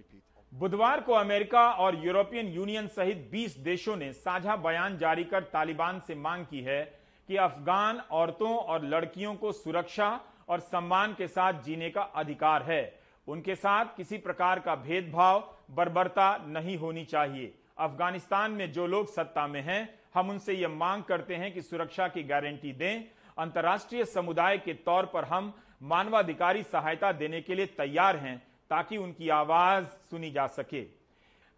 बुधवार 0.55 1.01
को 1.01 1.13
अमेरिका 1.13 1.71
और 1.71 2.07
यूरोपियन 2.07 2.47
यूनियन 2.47 2.87
सहित 2.87 3.29
20 3.33 3.59
देशों 3.59 3.97
ने 3.97 4.13
साझा 4.13 4.57
बयान 4.57 4.99
जारी 4.99 5.25
कर 5.25 5.43
तालिबान 5.43 6.01
से 6.01 6.15
मांग 6.15 6.47
की 6.47 6.61
है 6.61 6.83
कि 7.29 7.37
अफगान 7.37 8.01
औरतों 8.11 8.57
और 8.57 8.85
लड़कियों 8.85 9.35
को 9.35 9.53
सुरक्षा 9.53 10.21
और 10.49 10.61
सम्मान 10.61 11.15
के 11.15 11.27
साथ 11.27 11.63
जीने 11.63 11.91
का 11.91 12.03
अधिकार 12.03 12.63
है। 12.63 13.01
उनके 13.29 13.55
साथ 13.55 13.85
किसी 13.97 14.19
प्रकार 14.19 14.59
का 14.59 14.75
भेदभाव, 14.75 15.55
बर्बरता 15.71 16.45
नहीं 16.47 16.77
होनी 16.77 17.05
चाहिए। 17.05 17.55
अफ़गानिस्तान 17.79 18.51
में 18.51 18.71
जो 18.73 18.87
लोग 18.87 19.13
सत्ता 19.13 19.47
में 19.47 19.61
हैं, 19.61 19.89
हम 20.15 20.31
उनसे 20.31 20.55
यह 20.55 20.69
मांग 20.69 21.03
करते 21.03 21.35
हैं 21.35 21.53
कि 21.55 21.63
सुरक्षा 21.63 22.09
की 22.09 22.23
गारंटी 22.23 22.73
दें। 22.73 23.05
अंतर्राष्ट्रीय 23.39 24.05
समुदाय 24.05 24.59
के 24.59 24.75
तौर 24.87 25.07
पर 25.07 25.25
हम 25.25 25.53
मानवाधिकारी 25.83 26.63
सहायता 26.63 27.13
देने 27.13 27.41
के 27.41 27.55
लिए 27.55 27.67
तैयार 27.69 28.17
हैं 28.17 28.37
ताकि 28.71 28.97
उनकी 28.97 29.29
आवाज़ 29.29 29.85
सुनी 30.11 30.31
जा 30.31 30.47
सके। 30.49 30.83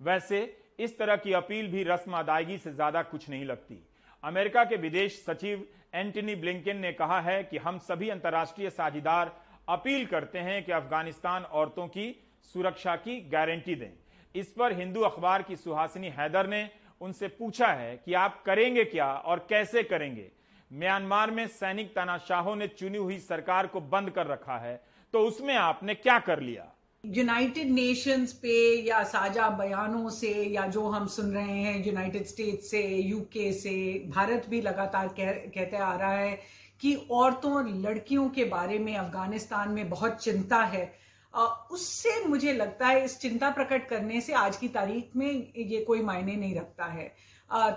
वैसे, 0.00 0.56
इस 0.78 0.98
तरह 0.98 1.16
की 1.16 1.32
अपील 1.32 1.70
भी 1.70 1.82
रस्म 1.82 2.12
अदायगी 2.12 2.58
से 2.58 2.72
ज़्यादा 2.72 3.02
कुछ 3.02 3.28
नहीं 3.30 3.44
लगती। 3.44 3.78
अमेरिका 4.22 4.64
के 4.64 4.76
विदेश 4.76 5.22
सचिव 5.24 5.66
एंटनी 5.94 6.34
ब्लिंकन 6.34 6.76
ने 6.76 6.92
कहा 6.92 7.20
है 7.20 7.42
कि 7.44 7.58
हम 7.58 7.78
सभी 7.80 8.08
अंतर्राष्ट्रीय 8.08 8.70
साझेदार 8.70 9.32
अपील 9.68 10.06
करते 10.06 10.38
हैं 10.38 10.62
कि 10.64 10.72
अफ़गानिस्तान 10.72 11.42
औरतों 11.42 11.86
की 11.88 12.14
सुरक्षा 12.54 12.96
की 12.96 13.20
गारंटी 13.28 13.74
दें। 13.74 13.90
इस 14.34 14.46
पर 14.48 14.72
हिंदू 14.72 15.00
अखबार 15.00 15.42
की 15.42 15.56
सुहासिनी 15.56 16.08
हैदर 16.08 16.46
ने 16.46 16.68
उनसे 17.00 17.28
पूछा 17.30 17.66
है 17.66 17.96
कि 17.96 18.14
आप 18.14 18.42
करेंगे 18.46 18.84
क्या 18.84 19.06
और 19.06 19.46
कैसे 19.48 19.82
करेंगे। 19.82 20.30
म्यांमार 20.70 21.30
में 21.30 21.46
सैनिक 21.48 21.94
तानाशाहों 21.94 22.54
ने 22.56 22.66
चुनी 22.68 22.98
हुई 22.98 23.18
सरकार 23.18 23.66
को 23.66 23.80
बंद 23.80 24.10
कर 24.10 24.26
रखा 24.26 24.56
है 24.58 24.80
तो 25.14 25.20
उसमें 25.20 25.54
आपने 25.54 25.94
क्या 25.94 26.18
कर 26.18 26.40
लिया? 26.40 26.70
यूनाइटेड 27.04 27.70
नेशंस 27.70 28.32
पे 28.32 28.56
या 28.88 29.02
साझा 29.04 29.48
बयानों 29.50 30.10
से 30.10 30.32
या 30.44 30.66
जो 30.66 30.88
हम 30.88 31.06
सुन 31.06 31.30
रहे 31.30 31.58
हैं 31.58 31.86
यूनाइटेड 31.86 32.24
स्टेट्स 32.24 32.70
से 32.70 32.82
यूके 32.86 33.52
से 33.52 33.74
भारत 34.08 34.46
भी 34.50 34.60
लगातार 34.60 35.08
कह, 35.08 35.32
कहते 35.32 35.76
आ 35.76 35.94
रहा 35.96 36.12
है 36.12 36.38
कि 36.82 36.94
औरतों 37.10 37.52
और 37.52 37.68
लड़कियों 37.78 38.28
के 38.30 38.44
बारे 38.44 38.78
में 38.78 38.94
अफ़गानिस्तान 38.96 39.70
में 39.70 39.88
बहुत 39.90 40.22
चिंता 40.22 40.62
है। 40.64 41.03
उससे 41.34 42.24
मुझे 42.26 42.52
लगता 42.52 42.86
है, 42.86 43.04
इस 43.04 43.18
चिंता 43.20 43.50
प्रकट 43.50 43.88
करने 43.88 44.20
से 44.20 44.32
आज 44.32 44.56
की 44.56 44.68
तारीख 44.68 45.16
में 45.16 45.52
ये 45.56 45.84
कोई 45.84 46.02
मायने 46.02 46.36
नहीं 46.36 46.54
रखता 46.54 46.84
है। 46.84 47.06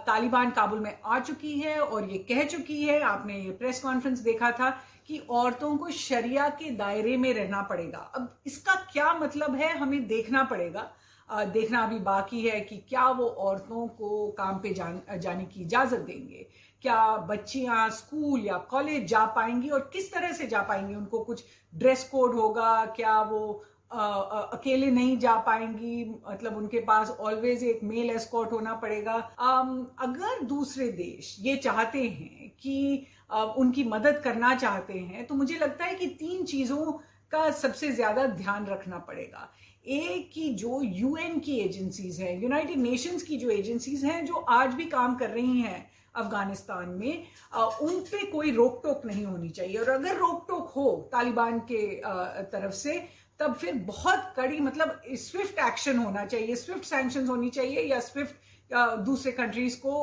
तालिबान 0.06 0.52
काबुल 0.52 0.80
में 0.80 0.98
आ 1.06 1.20
चुकी 1.20 1.60
है 1.60 1.80
और 1.80 2.10
ये 2.10 2.18
कह 2.30 2.44
चुकी 2.44 2.82
है, 2.84 3.00
आपने 3.02 3.40
ये 3.40 3.52
प्रेस 3.52 3.82
कॉन्फ्रेंस 3.82 4.20
देखा 4.20 4.52
था 4.52 4.70
कि 5.08 5.18
औरतों 5.30 5.76
को 5.78 5.90
शरिया 5.90 6.48
के 6.52 6.70
दायरे 6.72 7.18
में 7.18 7.34
रहना 7.34 7.62
पड़ेगा। 7.62 8.00
अब 8.16 8.38
इसका 8.46 8.76
क्या 8.94 9.14
मतलब 9.14 9.56
है, 9.56 9.78
हमें 9.78 10.08
देखना 10.08 10.44
पड़ेगा। 10.44 10.92
देखना 11.30 11.84
अभी 11.84 12.00
बाकी 12.00 12.42
है 12.42 12.60
कि 12.62 12.76
क्या 12.90 13.08
वो 13.10 13.26
औरतों 13.26 13.88
को 13.88 14.28
काम 14.38 14.60
पे 14.60 14.74
जान, 14.74 15.02
जाने 15.20 15.46
की 15.46 15.62
इजाज़त 15.62 16.00
देंगे। 16.00 16.46
क्या 16.82 17.06
बच्चियाँ 17.30 17.90
स्कूल 17.90 18.46
या 18.46 18.58
कॉलेज 18.70 19.08
जा 19.10 19.26
पाएँगी 19.36 19.70
और 19.70 19.90
किस 19.94 20.12
तरह 20.14 20.32
से 20.34 20.48
जा 20.48 20.62
पाएँगी? 20.62 20.96
उनको 20.96 21.20
कुछ 21.24 21.44
ड्रेस 21.74 22.04
कोड 22.12 22.36
होगा? 22.36 22.86
क्या 22.96 23.22
वो 23.22 23.64
आ, 23.92 23.98
आ, 23.98 24.40
अकेले 24.54 24.90
नहीं 24.92 25.18
जा 25.18 25.36
पाएँगी? 25.42 26.04
मतलब 26.30 26.58
उनके 26.58 26.80
पास 26.82 27.10
ऑलवेज 27.12 27.64
एक 27.64 27.84
मेल 27.84 28.10
एस्कॉट 28.10 28.52
होना 28.52 28.74
पड़ेगा। 28.76 29.14
आ, 29.14 29.60
अगर 30.00 30.44
दूसरे 30.46 30.88
देश 30.94 31.36
ये 31.42 31.56
चाहते 31.58 32.04
हैं 32.04 32.50
कि 32.62 33.06
आ, 33.32 33.44
उनकी 33.44 33.84
मदद 33.84 34.22
करना 34.24 34.56
चाहते 34.56 34.94
हैं 34.94 35.26
तो 35.28 35.36
मुझे 35.36 35.58
लगता 35.58 35.86
है 35.86 35.96
कि 35.96 36.08
तीन 36.20 36.44
चीज़ों 36.46 36.92
का 37.32 37.50
सबसे 37.52 37.92
ज़्यादा 37.92 38.26
ध्यान 38.28 38.66
रखना 38.66 38.98
पड़ेगा। 38.98 39.50
एक 39.90 40.30
की 40.34 40.50
जो 40.56 40.82
यूएन 40.84 41.40
की 41.40 41.58
एजेंसीज 41.60 42.20
हैं 42.22 42.40
यूनाइटेड 42.42 42.78
नेशंस 42.78 43.24
की 43.24 43.38
जो 43.38 43.50
एजेंसीज 43.50 44.04
हैं, 44.06 44.26
जो 44.26 44.34
आज 44.34 44.74
भी 44.74 44.86
काम 44.86 45.16
कर 45.16 45.30
रही 45.30 45.60
हैं 45.60 45.90
अफ़गानिस्तान 46.16 46.90
में 46.90 47.24
उन 47.82 48.00
पे 48.02 48.26
कोई 48.32 48.52
रोक 48.52 48.82
टोक 48.84 49.06
नहीं 49.06 49.26
होनी 49.26 49.50
चाहिए। 49.50 49.78
और 49.78 49.90
अगर 49.90 50.18
रोक 50.18 50.46
टोक 50.50 50.70
हो 50.70 51.10
तालिबान 51.12 51.60
के 51.72 51.86
तरफ़ 52.52 52.74
से, 52.74 53.00
तब 53.40 53.56
फिर 53.56 53.74
बहुत 53.88 54.34
कड़ी 54.38 54.60
मतलब 54.60 55.02
स्विफ्ट 55.08 55.60
एक्शन 55.60 55.98
होना 55.98 56.26
चाहिए, 56.26 56.56
स्विफ्ट 56.56 56.86
सैंक्शन 56.86 57.28
होनी 57.28 57.50
चाहिए 57.50 57.82
या 57.84 58.00
स्विफ्ट 58.02 58.36
दूसरे 58.72 59.32
कंट्रीज़ 59.32 59.80
को 59.82 60.02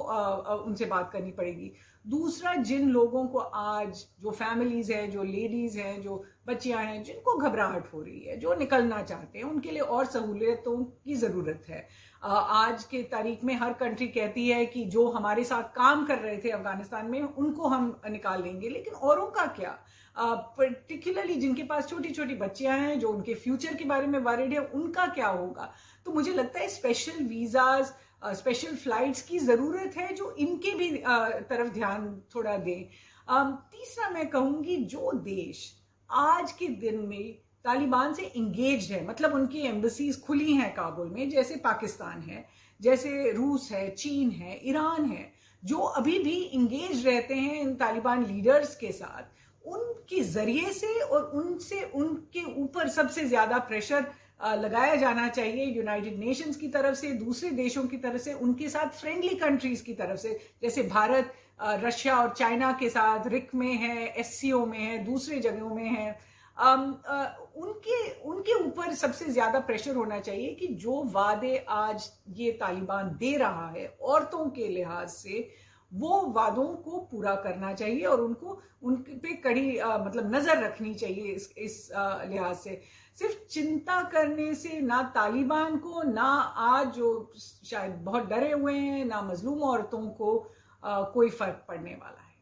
उनसे 0.56 0.84
बात 0.84 1.10
करनी 1.12 1.30
पड़ेगी। 1.32 1.72
दूसरा, 2.04 2.54
जिन 2.54 2.88
लोगों 2.88 3.26
को 3.26 3.38
आज 3.38 4.04
जो 4.20 4.30
फैमिलीज़ 4.30 4.92
हैं, 4.92 5.10
जो 5.10 5.22
लेडीज़ 5.22 5.78
हैं, 5.78 6.00
जो 6.02 6.22
बच्चियाँ 6.46 6.82
हैं, 6.82 7.02
जिनको 7.02 7.36
घबराहट 7.38 7.92
हो 7.94 8.00
रही 8.02 8.20
है, 8.20 8.36
जो 8.36 8.54
निकलना 8.54 9.02
चाहते 9.02 9.38
हैं, 9.38 9.44
उनके 9.44 9.70
लिए 9.70 9.80
और 9.80 10.04
सहूलियतों 10.06 10.76
की 10.76 11.14
ज़रूरत 11.14 11.64
है। 11.68 11.86
आज 12.22 12.84
के 12.84 13.02
तारीख 13.02 13.44
में 13.44 13.54
हर 13.54 13.72
कंट्री 13.72 14.06
कहती 14.08 14.48
है 14.48 14.64
कि 14.66 14.84
जो 14.86 15.08
हमारे 15.08 15.44
साथ 15.44 15.74
काम 15.76 16.04
कर 16.06 16.18
रहे 16.18 16.36
थे 16.38 16.50
अफ़गानिस्तान 16.50 17.06
में, 17.06 17.20
उनको 17.22 17.68
हम 17.68 18.00
निकाल 18.10 18.42
लेंगे 18.42 18.68
लेकिन 18.68 18.94
औरों 18.94 19.26
का 19.28 19.46
क्या? 19.56 19.78
पर्टिकुलरली 20.16 21.34
जिनके 21.34 21.62
पास 21.62 21.88
छोटी 21.88 22.10
छोटी 22.10 22.34
बच्चियाँ 22.36 22.78
हैं, 22.78 22.98
जो 23.00 23.08
उनके 23.08 23.34
फ्यूचर 23.34 23.74
के 23.74 23.84
बारे 23.84 24.06
में 24.06 24.18
वरिड 24.20 24.52
है, 24.52 24.58
उनका 24.58 25.06
क्या 25.06 25.28
होगा? 25.28 25.72
तो 26.06 26.12
मुझे 26.12 26.32
लगता 26.32 26.60
है 26.60 26.68
स्पेशल 26.68 27.24
वीजाज 27.24 27.92
स्पेशल 28.26 28.76
फ्लाइट्स 28.76 29.22
की 29.22 29.38
ज़रूरत 29.38 29.96
है 29.96 30.14
जो 30.14 30.34
इनके 30.38 30.74
भी 30.74 30.90
तरफ़ 30.90 31.72
ध्यान 31.74 32.08
थोड़ा 32.34 32.56
दें। 32.58 32.84
तीसरा 33.28 34.08
मैं 34.10 34.26
कहूँगी 34.30 34.76
जो 34.86 35.12
देश 35.14 35.72
आज 36.10 36.52
के 36.52 36.68
दिन 36.80 36.98
में 37.08 37.32
तालिबान 37.64 38.14
से 38.14 38.22
इंगेज 38.26 38.90
है 38.92 39.06
मतलब 39.08 39.34
उनकी 39.34 39.60
एम्बसीज 39.66 40.20
खुली 40.20 40.52
हैं 40.52 40.72
काबुल 40.74 41.08
में, 41.08 41.28
जैसे 41.30 41.56
पाकिस्तान 41.56 42.20
है, 42.20 42.44
जैसे 42.80 43.30
रूस 43.32 43.70
है, 43.72 43.88
चीन 43.90 44.30
है, 44.30 44.60
ईरान 44.68 45.04
है, 45.04 45.32
जो 45.62 45.78
अभी 45.78 46.18
भी 46.18 46.34
इंगेज 46.34 47.06
रहते 47.06 47.34
हैं 47.34 47.60
इन 47.60 47.74
तालिबान 47.74 48.26
लीडर्स 48.26 48.74
के 48.76 48.92
साथ, 48.92 49.22
उनके 49.64 50.20
ज़रिए 50.22 50.72
से 50.72 51.00
और 51.00 51.22
उनसे, 51.34 51.82
उनके 51.84 52.44
ऊपर 52.62 52.88
सबसे 52.88 53.24
ज़्यादा 53.24 53.58
प्रेशर 53.60 54.06
लगाया 54.40 54.94
जाना 54.96 55.28
चाहिए 55.28 55.64
यूनाइटेड 55.66 56.18
नेशंस 56.18 56.56
की 56.56 56.68
तरफ़ 56.68 56.94
से, 56.94 57.10
दूसरे 57.14 57.50
देशों 57.52 57.84
की 57.84 57.96
तरफ़ 57.98 58.22
से, 58.22 58.32
उनके 58.34 58.68
साथ 58.68 59.00
फ्रेंडली 59.00 59.34
कंट्रीज़ 59.36 59.82
की 59.84 59.94
तरफ़ 59.94 60.18
से। 60.18 60.38
जैसे 60.62 60.82
भारत 60.84 61.32
रशिया 61.62 62.16
और 62.16 62.32
चाइना 62.34 62.72
के 62.80 62.88
साथ 62.90 63.26
रिक 63.28 63.54
में 63.54 63.74
है 63.74 64.06
एस 64.06 64.40
में 64.44 64.78
है, 64.78 64.98
दूसरे 65.04 65.38
जगहों 65.40 65.74
में 65.74 65.88
है। 65.88 66.10
उनके 67.56 67.98
उनके 68.22 68.54
ऊपर 68.56 68.92
सबसे 68.94 69.24
ज़्यादा 69.26 69.60
प्रेशर 69.60 69.94
होना 69.96 70.18
चाहिए 70.20 70.54
कि 70.54 70.66
जो 70.76 71.02
वादे 71.12 71.56
आज 71.68 72.10
ये 72.32 72.50
तालिबान 72.60 73.16
दे 73.20 73.36
रहा 73.36 73.68
है 73.70 73.86
औरतों 74.02 74.48
के 74.50 74.68
लिहाज 74.68 75.08
से, 75.10 75.48
वो 75.92 76.20
वादों 76.36 76.66
को 76.84 76.98
पूरा 77.10 77.34
करना 77.36 77.72
चाहिए 77.72 78.04
और 78.04 78.20
उनको 78.20 78.60
उन 78.82 78.96
पे 78.96 79.34
कड़ी 79.42 79.78
मतलब 79.80 80.34
नज़र 80.34 80.62
रखनी 80.64 80.94
चाहिए 80.94 81.32
इस 81.32 81.52
इस 81.58 81.88
लिहाज 81.94 82.56
से। 82.56 82.80
सिर्फ़ 83.16 83.46
चिंता 83.46 84.02
करने 84.02 84.54
से 84.54 84.80
ना 84.80 85.02
तालिबान 85.14 85.76
को 85.78 86.02
ना 86.02 86.30
आज 86.58 86.86
जो 86.94 87.32
शायद 87.36 87.92
बहुत 88.04 88.28
डरे 88.28 88.50
हुए 88.52 88.74
हैं 88.74 89.04
ना 89.04 89.20
मजलूम 89.22 89.62
औरतों 89.62 90.08
को 90.10 90.30
आ, 90.82 91.02
कोई 91.02 91.30
फ़र्क 91.30 91.64
पड़ने 91.68 91.94
वाला 91.94 92.20
है। 92.20 92.32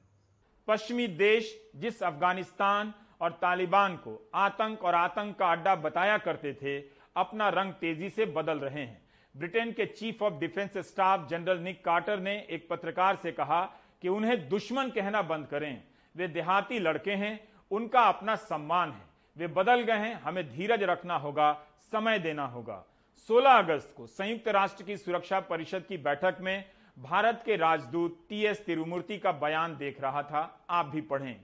पश्चिमी 0.69 1.07
देश 1.09 1.53
जिस 1.77 2.03
अफ़गानिस्तान 2.03 2.95
और 3.21 3.31
तालिबान 3.33 3.97
को 3.97 4.17
आतंक 4.35 4.85
और 4.85 4.95
आतंक 4.95 5.37
का 5.39 5.51
अड्डा 5.53 5.75
बताया 5.77 6.17
करते 6.19 6.53
थे 6.55 6.79
अपना 7.17 7.49
रंग 7.51 7.73
तेज़ी 7.75 8.11
से 8.11 8.27
बदल 8.33 8.59
रहे 8.59 8.81
हैं। 8.81 9.01
ब्रिटेन 9.35 9.73
के 9.73 9.87
chief 9.87 10.23
of 10.23 10.35
defence 10.35 10.79
staff 10.89 11.29
general 11.29 11.59
Nick 11.59 11.85
Carter 11.85 12.21
ने 12.21 12.37
एक 12.51 12.69
पत्रकार 12.71 13.17
से 13.17 13.33
कहा 13.33 13.63
कि 14.03 14.09
उन्हें 14.09 14.49
दुश्मन 14.49 14.91
कहना 14.91 15.23
बंद 15.23 15.47
करें। 15.47 15.83
वे 16.15 16.29
देहाती 16.31 16.79
लड़के 16.79 17.13
हैं 17.13 17.39
उनका 17.71 18.01
अपना 18.09 18.35
सम्मान 18.37 18.91
है। 18.91 19.12
वे 19.37 19.47
बदल 19.47 19.81
गए 19.81 19.97
हैं, 19.97 20.15
हमें 20.15 20.49
धीरज 20.49 20.83
रखना 20.83 21.17
होगा, 21.17 21.53
समय 21.93 22.19
देना 22.19 22.47
होगा। 22.47 22.85
16 23.29 23.51
अगस्त 23.51 23.95
को 23.97 24.07
संयुक्त 24.07 24.49
राष्ट्र 24.49 24.85
की 24.85 24.97
सुरक्षा 24.97 25.41
परिषद 25.41 25.85
की 25.89 25.97
बैठक 25.97 26.37
में 26.41 26.65
भारत 26.99 27.43
के 27.45 27.57
राजदूत 27.57 28.27
टी 28.29 28.45
एस 28.45 28.65
तिरुमूर्ति 28.67 29.19
का 29.19 29.33
बयान 29.33 29.77
देख 29.77 30.01
रहा 30.01 30.23
था। 30.23 30.67
आप 30.71 30.87
भी 30.87 31.01
पढ़ें। 31.01 31.37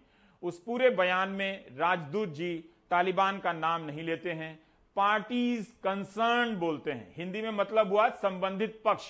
उस 0.43 0.63
पूरे 0.63 0.91
बयान 0.91 1.29
में 1.29 1.65
राजदूत 1.77 2.29
जी 2.29 2.55
तालिबान 2.91 3.39
का 3.39 3.53
नाम 3.53 3.83
नहीं 3.83 4.03
लेते 4.03 4.33
हैं 4.33 4.59
पार्टीज़ 4.97 5.69
कंसर्न 5.85 6.57
बोलते 6.57 6.93
हैं। 6.93 7.15
हिंदी 7.17 7.43
में 7.43 7.51
मतलब 7.51 7.89
हुआ 7.89 8.09
संबंधित 8.09 8.83
पक्ष। 8.85 9.05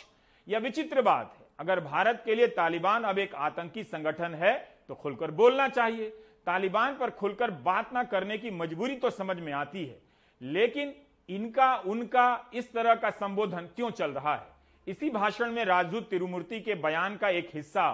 यह 0.48 0.58
विचित्र 0.58 1.02
बात 1.02 1.34
है। 1.38 1.46
अगर 1.60 1.80
भारत 1.80 2.22
के 2.24 2.34
लिए 2.34 2.46
तालिबान 2.46 3.04
अब 3.04 3.18
एक 3.18 3.34
आतंकी 3.34 3.84
संगठन 3.84 4.34
है 4.34 4.54
तो 4.88 4.94
खुलकर 4.94 5.30
बोलना 5.30 5.68
चाहिए। 5.68 6.12
तालिबान 6.48 6.94
पर 6.96 7.10
खुलकर 7.10 7.50
बात 7.62 7.92
ना 7.92 8.02
करने 8.04 8.36
की 8.38 8.50
मजबूरी 8.52 8.94
तो 8.96 9.10
समझ 9.10 9.36
में 9.38 9.52
आती 9.52 9.84
है, 9.84 9.98
लेकिन 10.40 10.94
इनका, 11.28 11.74
उनका 11.76 12.50
इस 12.54 12.72
तरह 12.72 12.94
का 12.94 13.10
संबोधन 13.12 13.68
क्यों 13.76 13.90
चल 13.90 14.10
रहा 14.10 14.34
है? 14.34 14.46
इसी 14.86 15.10
भाषण 15.10 15.52
में 15.52 15.64
राजदूत 15.64 16.08
तिरुमूर्ति 16.10 16.60
के 16.60 16.74
बयान 16.76 17.16
का 17.16 17.28
एक 17.30 17.50
हिस्सा 17.54 17.90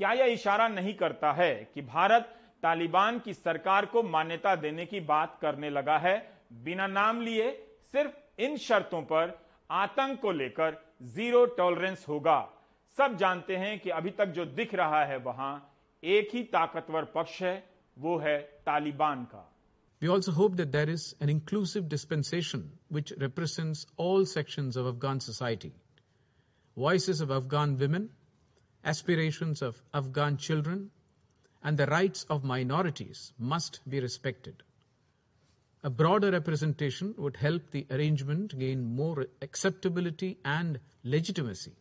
क्या 0.00 0.12
यह 0.12 0.32
इशारा 0.32 0.68
नहीं 0.68 0.94
करता 0.94 1.32
है 1.32 1.54
कि 1.74 1.82
भारत 1.82 2.34
तालिबान 2.62 3.18
की 3.18 3.34
सरकार 3.34 3.86
को 3.86 4.02
मान्यता 4.02 4.54
देने 4.56 4.86
की 4.86 5.00
बात 5.02 5.38
करने 5.42 5.70
लगा 5.70 5.98
है? 5.98 6.16
बिना 6.54 6.86
नाम 6.86 7.20
लिए, 7.20 7.50
सिर्फ़ 7.92 8.42
इन 8.42 8.56
शर्तों 8.58 9.02
पर 9.02 9.38
आतंक 9.70 10.20
को 10.20 10.30
लेकर 10.32 10.82
ज़ीरो 11.04 11.44
टॉलरेंस 11.56 12.04
होगा। 12.08 12.40
सब 12.98 13.16
जानते 13.16 13.56
हैं 13.56 13.78
कि 13.80 13.90
अभी 13.90 14.10
तक 14.10 14.26
जो 14.28 14.44
दिख 14.46 14.74
रहा 14.74 15.04
है 15.04 15.16
वहाँ 15.18 15.52
एक 16.02 16.34
ही 16.34 16.42
ताकतवर 16.44 17.04
पक्ष 17.14 17.42
है 17.42 17.62
वो 17.97 18.17
है 18.19 18.37
तालिबान 18.65 19.23
का 19.33 19.45
We 20.01 20.07
also 20.07 20.31
hope 20.31 20.55
that 20.55 20.71
there 20.71 20.89
is 20.89 21.13
an 21.19 21.27
inclusive 21.27 21.89
dispensation 21.89 22.61
which 22.87 23.11
represents 23.17 23.85
all 23.97 24.25
sections 24.25 24.77
of 24.77 24.87
Afghan 24.87 25.19
society. 25.19 25.73
Voices 26.77 27.19
of 27.19 27.31
Afghan 27.31 27.77
women, 27.77 28.09
aspirations 28.85 29.61
of 29.61 29.81
Afghan 29.93 30.37
children, 30.37 30.89
and 31.63 31.77
the 31.77 31.85
rights 31.87 32.25
of 32.29 32.45
minorities 32.45 33.33
must 33.37 33.81
be 33.89 33.99
respected. 33.99 34.63
A 35.83 35.89
broader 35.89 36.31
representation 36.31 37.13
would 37.17 37.35
help 37.35 37.69
the 37.71 37.85
arrangement 37.91 38.57
gain 38.57 38.83
more 38.95 39.27
acceptability 39.41 40.37
and 40.45 40.79
legitimacy. 41.03 41.73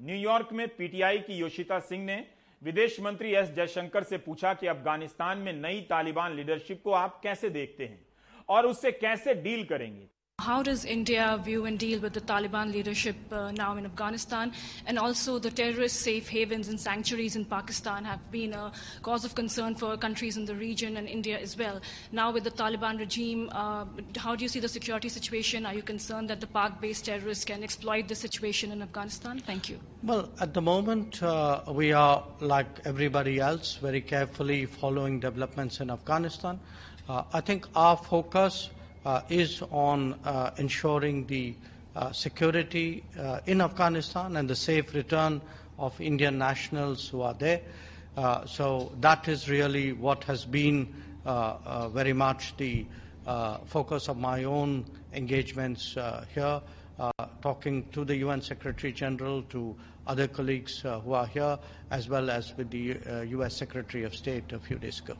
New York 0.00 0.52
में 0.52 0.68
PTI 0.76 1.18
की 1.26 1.34
योशिता 1.38 1.78
सिंह 1.88 2.04
ने 2.04 2.16
विदेश 2.61 2.99
मंत्री 2.99 3.33
S 3.33 3.49
Jaishankar 3.49 4.03
से 4.03 4.17
पूछा 4.17 4.53
कि 4.53 4.67
अफ़गानिस्तान 4.67 5.37
में 5.37 5.53
नई 5.53 5.81
तालिबान 5.81 6.35
लीडरशिप 6.35 6.81
को 6.83 6.91
आप 6.91 7.19
कैसे 7.23 7.49
देखते 7.49 7.85
हैं 7.85 8.05
और 8.49 8.65
उससे 8.65 8.91
कैसे 8.91 9.33
डील 9.33 9.63
करेंगे? 9.65 10.07
How 10.39 10.63
does 10.63 10.85
India 10.85 11.37
view 11.43 11.65
and 11.65 11.77
deal 11.77 11.99
with 11.99 12.13
the 12.13 12.21
Taliban 12.21 12.71
leadership 12.71 13.17
uh, 13.29 13.51
now 13.51 13.75
in 13.75 13.85
Afghanistan? 13.85 14.53
And 14.85 14.97
also, 14.97 15.37
the 15.37 15.51
terrorist 15.51 15.97
safe 15.97 16.29
havens 16.29 16.69
and 16.69 16.79
sanctuaries 16.79 17.35
in 17.35 17.43
Pakistan 17.43 18.05
have 18.05 18.31
been 18.31 18.53
a 18.53 18.71
cause 19.01 19.25
of 19.25 19.35
concern 19.35 19.75
for 19.75 19.97
countries 19.97 20.37
in 20.37 20.45
the 20.45 20.55
region 20.55 20.95
and 20.95 21.09
India 21.09 21.37
as 21.37 21.57
well. 21.57 21.81
Now, 22.13 22.31
with 22.31 22.45
the 22.45 22.51
Taliban 22.51 22.99
regime, 22.99 23.49
uh, 23.51 23.83
how 24.17 24.37
do 24.37 24.45
you 24.45 24.47
see 24.47 24.61
the 24.61 24.69
security 24.69 25.09
situation? 25.09 25.65
Are 25.65 25.73
you 25.73 25.81
concerned 25.81 26.29
that 26.29 26.39
the 26.39 26.47
Pak 26.47 26.79
based 26.79 27.05
terrorists 27.05 27.43
can 27.43 27.61
exploit 27.61 28.07
the 28.07 28.15
situation 28.15 28.71
in 28.71 28.81
Afghanistan? 28.81 29.39
Thank 29.39 29.67
you. 29.67 29.77
Well, 30.03 30.29
at 30.39 30.53
the 30.53 30.61
moment, 30.61 31.21
uh, 31.21 31.63
we 31.67 31.91
are, 31.91 32.23
like 32.39 32.79
everybody 32.85 33.39
else, 33.41 33.75
very 33.75 33.99
carefully 33.99 34.65
following 34.65 35.19
developments 35.19 35.81
in 35.81 35.89
Afghanistan. 35.89 36.61
Uh, 37.09 37.23
I 37.33 37.41
think 37.41 37.67
our 37.75 37.97
focus 37.97 38.69
Uh, 39.05 39.21
is 39.29 39.61
on 39.71 40.13
uh, 40.25 40.51
ensuring 40.57 41.25
the 41.27 41.55
uh, 41.95 42.11
security 42.11 43.01
uh, 43.17 43.39
in 43.45 43.61
Afghanistan 43.61 44.35
and 44.35 44.49
the 44.49 44.55
safe 44.55 44.93
return 44.93 45.39
of 45.77 45.99
Indian 46.01 46.37
nationals 46.37 47.07
who 47.07 47.21
are 47.21 47.33
there. 47.33 47.61
Uh, 48.17 48.45
so 48.45 48.91
that 48.99 49.25
is 49.29 49.47
really 49.49 49.93
what 49.93 50.25
has 50.25 50.43
been 50.43 50.85
very 51.93 52.11
much 52.11 52.57
the 52.57 52.85
focus 53.67 54.09
of 54.09 54.17
my 54.17 54.43
own 54.43 54.83
engagements 55.13 55.95
here, 56.35 56.59
talking 57.41 57.87
to 57.93 58.03
the 58.03 58.17
UN 58.17 58.41
Secretary 58.41 58.91
General, 58.91 59.43
to 59.43 59.77
other 60.07 60.27
colleagues 60.27 60.79
who 60.81 61.13
are 61.13 61.25
here, 61.27 61.57
as 61.89 62.09
well 62.09 62.29
as 62.29 62.53
with 62.57 62.69
the 62.69 62.97
US 63.37 63.55
Secretary 63.55 64.03
of 64.03 64.13
State 64.13 64.51
a 64.51 64.59
few 64.59 64.77
days 64.77 64.99
ago. 64.99 65.15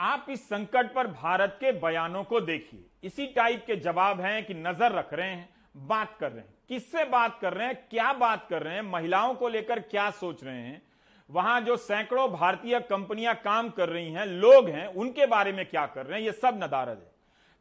आप 0.00 0.26
इस 0.30 0.48
संकट 0.48 0.92
पर 0.94 1.06
भारत 1.06 1.56
के 1.60 1.72
बयानों 1.72 2.24
को 2.24 2.40
देखिए। 2.40 2.84
इसी 3.04 3.26
type 3.26 3.64
के 3.66 3.76
जवाब 3.76 4.20
हैं 4.20 4.44
कि 4.44 4.54
नज़र 4.54 4.92
रख 4.92 5.14
रहे 5.14 5.28
हैं, 5.28 5.48
बात 5.76 6.16
कर 6.20 6.32
रहे 6.32 6.40
हैं। 6.40 6.54
किससे 6.68 7.04
बात 7.04 7.38
कर 7.40 7.52
रहे 7.52 7.66
हैं, 7.66 7.86
क्या 7.90 8.12
बात 8.12 8.46
कर 8.50 8.62
रहे 8.62 8.74
हैं, 8.74 8.82
महिलाओं 8.82 9.34
को 9.34 9.48
लेकर 9.48 9.80
क्या 9.80 10.10
सोच 10.10 10.44
रहे 10.44 10.60
हैं? 10.60 10.82
वहाँ 11.30 11.60
जो 11.60 11.76
सैकड़ों 11.76 12.28
भारतीय 12.32 12.80
कंपनियाँ 12.80 13.34
काम 13.34 13.68
कर 13.70 13.88
रही 13.88 14.12
हैं, 14.12 14.26
लोग 14.26 14.68
हैं, 14.68 14.86
उनके 14.86 15.26
बारे 15.26 15.52
में 15.52 15.66
क्या 15.66 15.86
कर 15.86 16.06
रहे 16.06 16.18
हैं, 16.18 16.26
ये 16.26 16.32
सब 16.32 16.60
नदारद 16.62 16.98
है। 16.98 17.10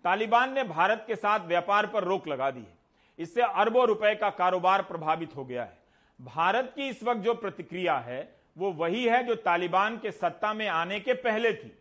तालिबान 0.03 0.53
ने 0.53 0.63
भारत 0.63 1.03
के 1.07 1.15
साथ 1.15 1.39
व्यापार 1.39 1.87
पर 1.87 2.03
रोक 2.03 2.27
लगा 2.27 2.51
दी 2.51 2.59
है। 2.59 2.77
इससे 3.19 3.41
अरबों 3.41 3.87
रुपए 3.87 4.15
का 4.15 4.29
कारोबार 4.29 4.81
प्रभावित 4.81 5.35
हो 5.35 5.45
गया 5.45 5.63
है। 5.63 5.77
भारत 6.21 6.73
की 6.75 6.87
इस 6.89 7.03
वक्त 7.03 7.21
जो 7.21 7.33
प्रतिक्रिया 7.33 7.97
है, 7.97 8.35
वो 8.57 8.71
वही 8.71 9.05
है 9.05 9.23
जो 9.23 9.35
तालिबान 9.35 9.97
के 9.97 10.11
सत्ता 10.11 10.53
में 10.53 10.67
आने 10.67 10.99
के 10.99 11.13
पहले 11.13 11.53
थी। 11.53 11.75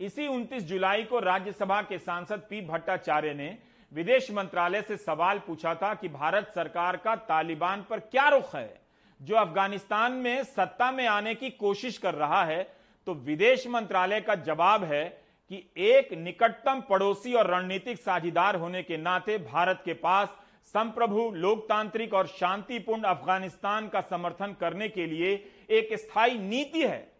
इसी 0.00 0.26
29 0.28 0.62
जुलाई 0.62 1.02
को 1.02 1.20
राज्यसभा 1.20 1.80
के 1.82 1.98
सांसद 1.98 2.42
पी 2.50 2.60
भट्टाचार्य 2.60 3.32
ने 3.34 3.56
विदेश 3.92 4.30
मंत्रालय 4.30 4.82
से 4.82 4.96
सवाल 4.96 5.38
पूछा 5.38 5.74
था 5.74 5.94
कि 5.94 6.08
भारत 6.08 6.52
सरकार 6.54 6.96
का 6.96 7.14
तालिबान 7.16 7.84
पर 7.90 8.00
क्या 8.00 8.28
रुख 8.28 8.54
है। 8.54 8.80
जो 9.20 9.36
अफ़गानिस्तान 9.36 10.12
में 10.14 10.42
सत्ता 10.44 10.90
में 10.92 11.06
आने 11.06 11.34
की 11.34 11.50
कोशिश 11.50 11.98
कर 11.98 12.14
रहा 12.14 12.44
है 12.44 12.62
तो 13.06 13.14
विदेश 13.14 13.66
मंत्रालय 13.66 14.20
का 14.20 14.34
जवाब 14.34 14.84
है 14.84 15.04
कि 15.50 15.62
एक 15.78 16.12
निकटतम 16.14 16.80
पड़ोसी 16.80 17.34
और 17.34 17.50
रणनीतिक 17.50 17.98
साझीदार 17.98 18.56
होने 18.56 18.82
के 18.82 18.96
नाते 18.96 19.38
भारत 19.38 19.82
के 19.84 19.92
पास 19.94 20.28
संप्रभु, 20.74 21.30
लोकतांत्रिक 21.30 22.14
और 22.14 22.26
शांतिपूर्ण 22.28 23.02
अफ़गानिस्तान 23.02 23.88
का 23.88 24.00
समर्थन 24.00 24.54
करने 24.60 24.88
के 24.88 25.06
लिए 25.06 25.32
एक 25.70 25.94
स्थायी 25.94 26.38
नीति 26.38 26.82
है। 26.82 27.17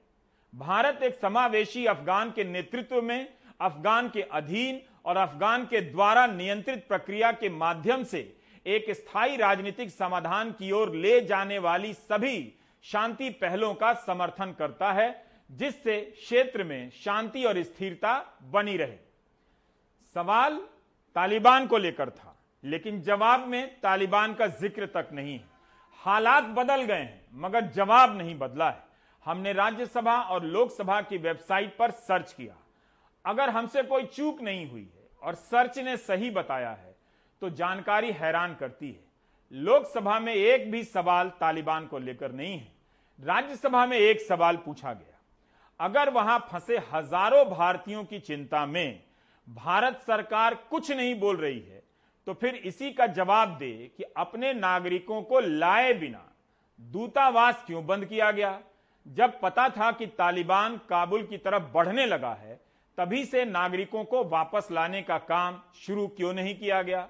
भारत 0.53 1.03
एक 1.03 1.15
समावेशी 1.15 1.85
अफगान 1.87 2.31
के 2.31 2.45
नेतृत्व 2.45 3.01
में, 3.03 3.29
अफगान 3.61 4.09
के 4.09 4.23
अधीन 4.23 4.81
और 5.05 5.17
अफगान 5.17 5.65
के 5.65 5.81
द्वारा 5.83 6.27
नियंत्रित 6.27 6.87
प्रक्रिया 6.89 7.33
के 7.33 7.49
माध्यम 7.51 8.05
से 8.05 8.21
एक 8.67 8.91
स्थायी 8.91 9.37
राजनीतिक 9.37 9.91
समाधान 9.91 10.51
की 10.53 10.71
ओर 10.73 10.95
ले 10.95 11.21
जाने 11.21 11.59
वाली 11.59 11.93
सभी 11.95 12.37
शांति 12.85 13.29
पहलों 13.33 13.73
का 13.75 13.93
समर्थन 13.97 14.55
करता 14.59 14.93
है, 14.93 15.25
जिससे 15.51 16.01
क्षेत्र 16.17 16.65
में 16.65 16.91
शांति 16.95 17.45
और 17.45 17.63
स्थिरता 17.63 18.15
बनी 18.53 18.77
रहे। 18.77 18.97
सवाल 20.17 20.57
तालिबान 21.17 21.67
को 21.67 21.79
लेकर 21.79 22.11
था, 22.11 22.35
लेकिन 22.65 23.01
जवाब 23.03 23.47
में 23.49 23.81
तालिबान 23.81 24.35
का 24.35 24.47
ज़िक्र 24.47 24.87
तक 24.87 25.09
नहीं 25.13 25.35
है। 25.35 25.45
हालात 26.01 26.45
बदल 26.57 26.83
गए 26.83 26.95
हैं, 26.95 27.27
मगर 27.35 27.67
जवाब 27.69 28.17
नहीं 28.19 28.39
बदला 28.39 28.71
है। 28.71 28.87
हमने 29.29 29.53
राज्यसभा 29.53 30.15
और 30.25 30.45
लोकसभा 30.47 31.01
की 31.01 31.17
वेबसाइट 31.19 31.77
पर 31.79 31.91
सर्च 31.91 32.33
किया। 32.33 32.55
अगर 33.25 33.51
हमसे 33.51 33.83
कोई 33.85 34.05
चूक 34.05 34.41
नहीं 34.43 34.67
हुई 34.69 34.83
है 34.85 35.09
और 35.23 35.35
सर्च 35.35 35.79
ने 35.79 35.97
सही 35.99 36.31
बताया 36.31 36.71
है 36.71 36.95
तो 37.43 37.51
जानकारी 37.53 38.13
हैरान 38.13 38.55
करती 38.55 38.87
है। 38.89 39.07
लोकसभा 39.53 40.19
में 40.21 40.33
एक 40.35 40.71
भी 40.71 40.83
सवाल 40.85 41.29
तालिबान 41.41 41.87
को 41.87 41.99
लेकर 41.99 42.33
नहीं 42.33 42.59
है। 42.59 42.73
राज्यसभा 43.19 43.85
में 43.87 43.97
एक 43.99 44.21
सवाल 44.21 44.57
पूछा 44.57 44.93
गया। 44.93 45.17
अगर 45.81 46.11
वहाँ 46.11 46.39
फंसे 46.51 46.79
हज़ारों 46.93 47.45
भारतीयों 47.47 48.05
की 48.05 48.19
चिंता 48.21 48.65
में 48.67 49.01
भारत 49.49 50.01
सरकार 50.07 50.55
कुछ 50.71 50.91
नहीं 50.93 51.19
बोल 51.21 51.37
रही 51.37 51.61
है 51.61 51.83
तो 52.27 52.35
फिर 52.35 52.55
इसी 52.57 52.91
का 52.93 53.07
जवाब 53.09 53.57
दे 53.59 53.71
कि 53.97 54.05
अपने 54.17 54.53
नागरिकों 54.55 55.23
को 55.23 55.41
लाए 55.41 55.93
बिना 55.95 56.25
दूतावास 56.81 57.63
क्यों 57.67 57.87
बंद 57.87 58.05
किया 58.07 58.31
गया? 58.31 58.59
जब 59.09 59.39
पता 59.41 59.69
था 59.69 59.91
कि 59.93 60.07
तालिबान 60.09 60.77
काबुल 60.91 61.23
की 61.23 61.37
तरफ़ 61.39 61.63
बढ़ने 61.75 62.07
लगा 62.07 62.33
है, 62.33 62.61
तभी 62.99 63.25
से 63.25 63.45
नागरिकों 63.45 64.05
को 64.05 64.23
वापस 64.25 64.69
लाने 64.73 65.03
का 65.03 65.19
काम 65.19 65.61
शुरू 65.77 66.07
क्यों 66.09 66.33
नहीं 66.33 66.55
किया 66.55 66.83
गया? 66.83 67.07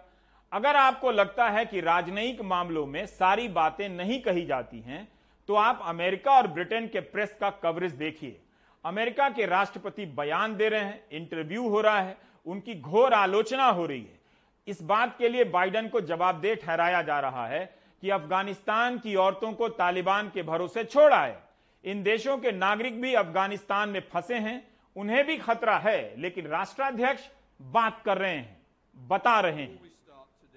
अगर 0.53 0.77
आपको 0.77 1.11
लगता 1.11 1.49
है 1.49 1.65
कि 1.65 1.81
राजनयिक 1.81 2.43
मामलों 2.43 2.85
में 2.87 3.05
सारी 3.07 3.49
बातें 3.51 3.89
नहीं 3.89 4.21
कही 4.23 4.45
जाती 4.47 4.81
हैं 4.81 5.09
तो 5.49 5.55
आप 5.55 5.81
अमेरिका 5.85 6.33
और 6.33 6.47
ब्रिटेन 6.47 6.87
के 6.87 7.01
प्रेस 7.03 7.37
का 7.41 7.51
कवरेज 7.53 7.93
देखिए। 7.95 8.41
अमेरिका 8.85 9.29
के 9.29 9.47
राष्ट्रपति 9.47 10.07
बयान 10.07 10.57
दे 10.57 10.69
रहे 10.69 10.81
हैं, 10.81 11.01
इंटरव्यू 11.13 11.69
हो 11.69 11.81
रहा 11.81 12.01
है, 12.01 12.17
उनकी 12.47 12.75
घोर 12.75 13.15
आलोचना 13.15 13.67
हो 13.67 13.87
रही 13.87 14.01
है। 14.01 14.19
इस 14.69 14.83
बात 14.83 15.17
के 15.19 15.29
लिए 15.29 15.45
बाइडन 15.47 15.89
को 15.89 16.01
जवाबदेह 16.03 16.55
ठहराया 16.57 17.03
जा 17.03 17.19
रहा 17.21 17.47
है 17.47 17.65
कि 18.03 18.11
अफ़गानिस्तान 18.11 18.99
की 18.99 19.15
औरतों 19.17 19.53
को 19.53 19.69
तालिबान 19.69 20.31
के 20.35 20.43
भरोसे 20.43 20.85
छोड़ा 20.85 21.21
है 21.21 21.48
इन 21.85 22.03
देशों 22.03 22.39
के 22.39 22.53
नागरिक 22.53 23.01
भी 23.01 23.15
अफ़गानिस्तान 23.15 23.89
में 23.89 24.01
फंसे 24.01 24.35
हैं, 24.35 24.69
उन्हें 24.97 25.27
भी 25.27 25.37
खतरा 25.37 25.77
है, 25.79 26.15
लेकिन 26.19 26.47
राष्ट्राध्यक्ष 26.47 27.29
बात 27.63 28.03
कर 28.03 28.19
रहे 28.19 28.35
हैं, 28.37 28.63
बता 28.97 29.41
रहे 29.41 29.63
हैं। 29.63 29.81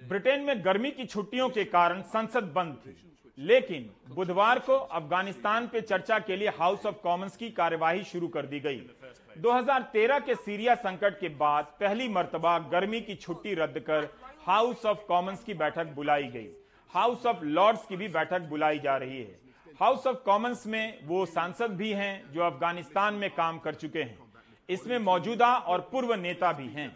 ब्रिटेन 0.02 0.42
में 0.42 0.66
गर्मी 0.66 0.92
की 0.92 1.06
छुट्टियों 1.06 1.50
के 1.50 1.64
कारण 1.64 2.02
संसद 2.02 2.44
बंद 2.44 2.76
थी, 2.76 2.96
लेकिन 3.38 3.90
बुधवार 4.16 4.60
को 4.60 4.74
अफ़गानिस्तान 4.74 5.68
पे 5.68 5.82
चर्चा 5.82 6.20
के 6.20 6.36
लिए 6.36 6.50
हाउस 6.50 6.86
ऑफ़ 6.86 6.96
कॉमन्स 6.96 7.38
की 7.38 7.50
कार्यवाही 7.50 8.04
शुरू 8.04 8.28
कर 8.28 8.46
दी 8.46 8.60
गई। 8.60 8.82
2013 9.38 10.20
के 10.20 10.36
सीरिया 10.36 10.76
संकट 10.76 11.20
के 11.20 11.30
बाद 11.30 11.66
पहली 11.80 12.08
मर्तबा 12.08 12.58
गर्मी 12.60 13.02
की 13.02 13.16
छुट्टी 13.16 13.54
रद्द 13.54 13.80
कर 13.80 14.10
हाउस 14.46 14.86
ऑफ़ 14.86 15.06
कॉमन्स 15.08 15.44
की 15.44 15.54
बैठक 15.54 15.86
बुलाई 15.86 16.24
गई। 16.24 16.50
हाउस 16.94 17.26
ऑफ़ 17.26 17.44
लॉर्ड्स 17.44 17.86
की 17.86 17.96
भी 17.96 18.08
बैठक 18.08 18.42
बुलाई 18.42 18.80
जा 18.80 18.98
रही 18.98 19.18
है। 19.18 19.41
हाउस 19.82 20.06
ऑफ़ 20.08 20.18
कॉमन्स 20.18 20.66
में 20.68 21.08
वो 21.08 21.26
सांसद 21.26 21.72
भी 21.72 21.92
हैं 21.92 22.32
जो 22.34 22.42
अफ़गानिस्तान 22.42 23.14
में 23.14 23.30
काम 23.30 23.58
कर 23.60 23.76
चुके 23.76 24.00
हैं। 24.00 24.18
इसमें 24.70 24.98
मौजूदा 25.00 25.48
और 25.48 25.80
पूर्व 25.92 26.14
नेता 26.16 26.52
भी 26.54 26.68
हैं। 26.68 26.88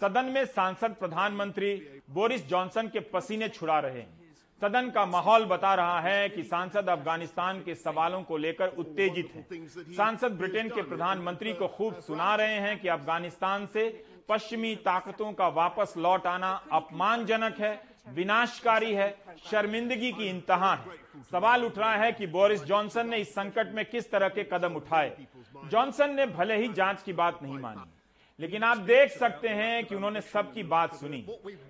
सदन 0.00 0.24
में 0.24 0.44
सांसद 0.44 0.94
प्रधानमंत्री 1.00 1.74
बोरिस 2.10 2.46
जॉनसन 2.48 2.88
के 2.88 3.00
पसीने 3.10 3.48
छुड़ा 3.48 3.78
रहे 3.78 4.00
हैं। 4.00 4.34
सदन 4.62 4.90
का 4.90 5.04
माहौल 5.06 5.44
बता 5.44 5.74
रहा 5.74 6.00
है 6.00 6.28
कि 6.28 6.42
सांसद 6.42 6.88
अफ़गानिस्तान 6.88 7.60
के 7.60 7.74
सवालों 7.74 8.22
को 8.22 8.36
लेकर 8.36 8.74
उत्तेजित 8.78 9.32
हैं। 9.34 9.66
सांसद 9.68 10.38
ब्रिटेन 10.38 10.68
के 10.68 10.82
प्रधानमंत्री 10.82 11.52
को 11.52 11.68
खूब 11.68 12.00
सुना 12.00 12.34
रहे 12.34 12.58
हैं 12.58 12.78
कि 12.80 12.88
अफ़गानिस्तान 12.88 13.66
से 13.66 13.88
पश्चिमी 14.28 14.74
ताकतों 14.76 15.32
का 15.32 15.48
वापस 15.52 15.94
लौट 15.96 16.26
आना 16.26 16.52
अपमानजनक 16.72 17.60
है। 17.60 17.90
विनाशकारी 18.06 18.92
है, 18.94 19.14
शर्मिंदगी 19.44 20.10
की 20.12 20.28
इंतहा 20.28 20.74
है 20.74 20.98
सवाल 21.30 21.64
उठ 21.64 21.78
रहा 21.78 21.94
है 21.94 22.12
कि 22.12 22.26
बोरिस 22.28 22.64
जॉनसन 22.64 23.08
ने 23.08 23.16
इस 23.16 23.32
संकट 23.34 23.72
में 23.74 23.84
किस 23.84 24.10
तरह 24.10 24.28
के 24.28 24.44
कदम 24.44 24.74
उठाए। 24.74 25.16
जॉनसन 25.64 26.14
ने 26.14 26.26
भले 26.28 26.56
ही 26.56 26.68
जाँच 26.72 27.02
की 27.02 27.12
बात 27.12 27.42
नहीं 27.42 27.58
मानी, 27.58 27.90
लेकिन 28.38 28.62
आप 28.64 28.78
देख 28.78 29.10
सकते 29.10 29.48
हैं 29.48 29.84
कि 29.86 29.94
उन्होंने 29.94 30.20
सबकी 30.22 30.62
बात 30.64 30.94
सुनी। 30.94 31.24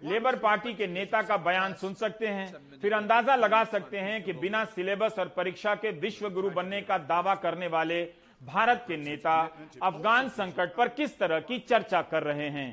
लेबर 0.04 0.36
पार्टी 0.38 0.74
के 0.74 0.86
नेता 0.86 1.22
का 1.22 1.36
बयान 1.38 1.74
सुन 1.74 1.94
सकते 1.94 2.26
हैं, 2.28 2.78
फिर 2.82 2.92
अंदाज़ा 2.92 3.36
लगा 3.36 3.64
सकते 3.66 3.98
हैं 3.98 4.22
कि 4.24 4.32
बिना 4.34 4.64
सिलेबस 4.66 5.18
और 5.18 5.28
परीक्षा 5.28 5.74
के 5.74 5.90
विश्व 6.00 6.28
गुरु 6.30 6.50
बनने 6.50 6.80
का 6.82 6.98
दावा 6.98 7.34
करने 7.36 7.66
वाले 7.66 8.02
भारत 8.40 8.84
के 8.88 8.96
नेता 8.96 9.40
अफगान 9.82 10.28
संकट 10.28 10.74
पर 10.76 10.88
किस 10.90 11.18
तरह 11.18 11.40
की 11.40 11.58
चर्चा 11.60 12.02
कर 12.02 12.22
रहे 12.22 12.48
हैं। 12.50 12.70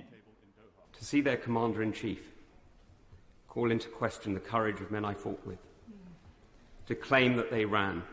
Call 3.57 3.71
into 3.71 3.89
question 3.89 4.35
the 4.35 4.39
courage 4.39 4.79
of 4.81 4.91
men 4.91 5.03
I 5.03 5.15
fought 5.15 5.43
with, 5.43 5.57
to 6.85 6.93
claim 6.93 7.35
that 7.37 7.49
they 7.49 7.65
ran. 7.65 8.03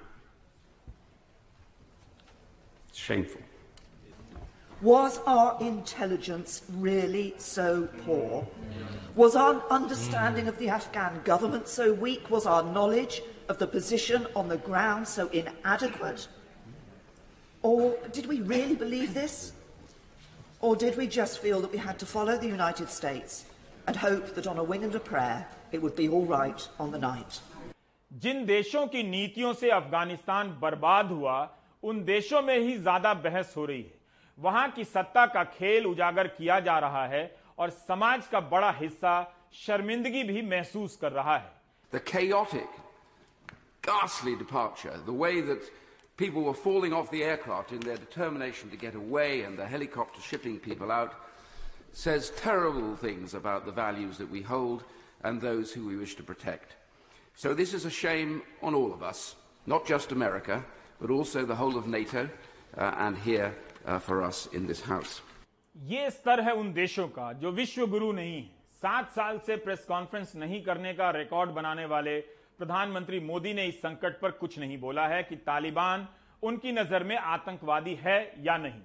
It's 2.89 2.97
shameful. 2.97 3.43
Was 4.81 5.21
our 5.27 5.59
intelligence 5.61 6.63
really 6.73 7.35
so 7.37 7.87
poor? 8.07 8.49
Was 9.17 9.37
our 9.37 9.63
understanding 9.69 10.49
of 10.49 10.57
the 10.57 10.71
Afghan 10.71 11.21
government 11.25 11.69
so 11.69 11.93
weak? 11.93 12.31
Was 12.31 12.47
our 12.47 12.63
knowledge 12.63 13.21
of 13.51 13.59
the 13.59 13.67
position 13.67 14.27
on 14.35 14.49
the 14.49 14.57
ground 14.57 15.07
so 15.07 15.29
inadequate? 15.29 16.27
Or 17.61 17.99
did 18.13 18.25
we 18.25 18.41
really 18.41 18.77
believe 18.77 19.13
this? 19.13 19.53
Or 20.63 20.75
did 20.75 20.97
we 20.97 21.07
just 21.07 21.39
feel 21.41 21.61
that 21.61 21.71
we 21.71 21.77
had 21.77 21.99
to 21.99 22.07
follow 22.07 22.39
the 22.39 22.49
United 22.49 22.89
States 22.89 23.45
and 23.88 23.96
hope 23.96 24.34
that 24.36 24.48
on 24.48 24.58
a 24.58 24.64
wing 24.64 24.84
and 24.84 24.96
a 24.96 25.00
prayer 25.00 25.46
it 25.72 25.82
would 25.82 25.96
be 25.96 26.08
all 26.10 26.26
right 26.26 26.68
on 26.80 26.92
the 26.92 27.00
night? 27.00 27.42
जिन 28.12 28.46
देशों 28.46 28.86
की 28.88 29.04
नीतियों 29.04 29.54
से 29.54 29.70
अफगानिस्तान 29.72 30.50
बर्बाद 30.62 31.12
हुआ 31.12 31.38
उन 31.84 32.04
देशों 32.04 32.42
में 32.42 32.58
ही 32.58 32.78
ज्यादा 32.84 33.14
बहस 33.26 33.54
हो 33.58 33.66
रही 33.66 33.82
है 33.82 33.98
वहां 34.38 34.70
की 34.72 34.84
सत्ता 34.86 35.26
का 35.34 35.44
खेल 35.58 35.86
उजागर 35.86 36.28
किया 36.38 36.60
जा 36.68 36.78
रहा 36.80 37.06
है 37.08 37.24
और 37.60 37.70
समाज 37.70 38.28
का 38.32 38.40
बड़ा 38.54 38.72
हिस्सा 38.80 39.16
शर्मिंदगी 39.66 40.24
भी 40.24 40.42
महसूस 40.50 40.96
कर 41.02 41.12
रहा 41.12 41.38
है 41.38 41.58
The 41.92 42.00
chaotic, 42.00 42.68
ghastly 43.82 44.36
departure, 44.36 44.98
the 45.06 45.14
way 45.14 45.42
that 45.42 45.62
people 46.18 46.44
were 46.44 46.54
falling 46.54 46.94
off 46.94 47.10
the 47.12 47.24
aircraft 47.24 47.72
in 47.72 47.80
their 47.80 47.98
determination 47.98 48.70
to 48.70 48.78
get 48.78 48.96
away 48.96 49.42
and 49.42 49.58
the 49.58 49.66
helicopter 49.66 50.22
shipping 50.22 50.60
people 50.60 50.92
out, 50.92 51.14
says 51.95 52.31
terrible 52.37 52.97
things 52.97 53.35
about 53.35 53.65
the 53.65 53.73
values 53.73 54.19
that 54.19 54.31
we 54.31 54.43
hold 54.43 54.83
and 55.23 55.41
those 55.41 55.73
who 55.73 55.87
we 55.87 55.97
wish 55.97 56.17
to 56.17 56.23
protect. 56.23 56.75
So 57.37 57.55
this 57.55 57.73
is 57.73 57.85
a 57.85 57.91
shame 57.91 58.43
on 58.63 58.75
all 58.75 58.93
of 58.93 59.03
us, 59.03 59.37
not 59.67 59.87
just 59.87 60.13
America, 60.13 60.65
but 61.01 61.11
also 61.11 61.47
the 61.47 61.55
whole 61.55 61.79
of 61.79 61.87
NATO 61.87 62.29
uh, 62.77 62.95
and 62.99 63.17
here 63.17 63.55
uh, 63.87 63.99
for 64.01 64.23
us 64.23 64.49
in 64.53 64.67
this 64.67 64.81
House. 64.81 65.21
ये 65.77 66.11
स्तर 66.11 66.41
है 66.41 66.53
उन 66.55 66.73
देशों 66.73 67.07
का 67.09 67.33
जो 67.43 67.51
विश्व 67.53 67.87
गुरु 67.91 68.11
नहीं 68.13 68.37
है 68.37 68.51
सात 68.83 69.11
साल 69.11 69.39
से 69.47 69.57
प्रेस 69.65 69.85
कॉन्फ्रेंस 69.89 70.33
नहीं 70.37 70.63
करने 70.65 70.93
का 70.95 71.11
रिकॉर्ड 71.11 71.51
बनाने 71.51 71.85
वाले 71.93 72.19
प्रधानमंत्री 72.59 73.21
मोदी 73.21 73.53
ने 73.55 73.67
इस 73.67 73.79
संकट 73.83 74.21
पर 74.21 74.31
कुछ 74.41 74.59
नहीं 74.59 74.79
बोला 74.79 75.07
है 75.09 75.23
कि 75.23 75.37
तालिबान 75.47 76.07
उनकी 76.43 76.73
नज़र 76.73 77.05
में 77.05 77.17
आतंकवादी 77.17 77.95
है 78.03 78.19
या 78.47 78.57
नहीं 78.57 78.81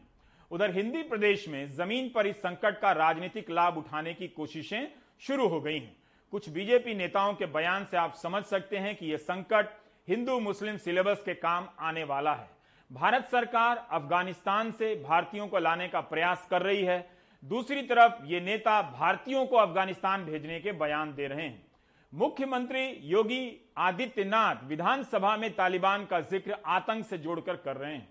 उधर 0.52 0.72
हिंदी 0.76 1.02
प्रदेश 1.04 1.48
में 1.48 1.70
ज़मीन 1.70 2.10
पर 2.10 2.28
इस 2.28 2.36
संकट 2.38 2.80
का 2.80 2.92
राजनीतिक 2.92 3.50
लाभ 3.52 3.78
उठाने 3.78 4.14
की 4.14 4.28
कोशिशें 4.30 4.88
शुरू 5.22 5.48
हो 5.48 5.60
गई 5.62 5.80
हैं। 5.80 5.96
कुछ 6.34 6.50
बीजेपी 6.50 6.94
नेताओं 6.96 7.34
के 7.34 7.46
बयान 7.48 7.86
से 7.86 7.98
आप 7.98 8.14
समझ 8.16 8.44
सकते 8.46 8.78
हैं 8.78 8.96
कि 8.96 9.06
यह 9.06 9.18
संकट 9.20 9.70
हिंदू 10.08 10.40
मुस्लिम 10.40 10.78
सिलेबस 10.78 11.22
के 11.26 11.34
काम 11.36 11.68
आने 11.82 12.04
वाला 12.06 12.34
है। 12.34 12.50
भारत 12.92 13.28
सरकार 13.32 13.86
अफ़गानिस्तान 13.92 14.72
से 14.72 14.94
भारतीयों 15.04 15.48
को 15.48 15.60
लाने 15.60 15.88
का 15.88 16.02
प्रयास 16.04 16.48
कर 16.52 16.62
रही 16.62 16.84
है। 16.84 17.00
दूसरी 17.44 17.82
तरफ़ 17.84 18.26
ये 18.26 18.40
नेता 18.42 18.82
भारतीयों 18.92 19.46
को 19.46 19.58
अफ़गानिस्तान 19.58 20.26
भेजने 20.26 20.60
के 20.60 20.72
बयान 20.74 21.14
दे 21.16 21.28
रहे 21.28 21.42
हैं। 21.42 21.68
मुख्यमंत्री 22.14 22.86
योगी 23.06 23.72
आदित्यनाथ 23.78 24.68
विधानसभा 24.68 25.36
में 25.38 25.50
तालिबान 25.56 26.06
का 26.06 26.20
ज़िक्र 26.22 26.58
आतंक 26.68 27.06
से 27.06 27.18
जोड़कर 27.20 27.56
कर 27.58 27.78
रहे 27.78 27.94
हैं, 27.94 28.08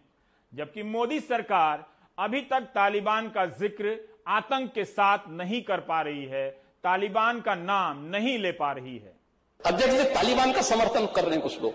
जबकि 0.52 0.82
मोदी 0.84 1.20
सरकार 1.20 1.86
अभी 2.18 2.40
तक 2.42 2.62
तालिबान 2.74 3.28
का 3.28 3.44
ज़िक्र 3.58 3.90
आतंक 4.28 4.70
के 4.74 4.84
साथ 4.84 5.26
नहीं 5.30 5.60
कर 5.62 5.80
पा 5.80 6.00
रही 6.02 6.24
है, 6.24 6.48
तालिबान 6.84 7.40
का 7.40 7.54
नाम 7.54 7.98
नहीं 8.06 8.38
ले 8.38 8.50
पा 8.52 8.70
रही 8.72 8.96
है। 8.96 9.12
अध्यक्ष 9.60 9.94
जी 9.94 10.04
तालिबान 10.14 10.52
का 10.52 10.62
समर्थन 10.62 11.06
कर 11.16 11.24
रहे 11.24 11.34
हैं 11.34 11.42
कुछ 11.42 11.60
लोग, 11.62 11.74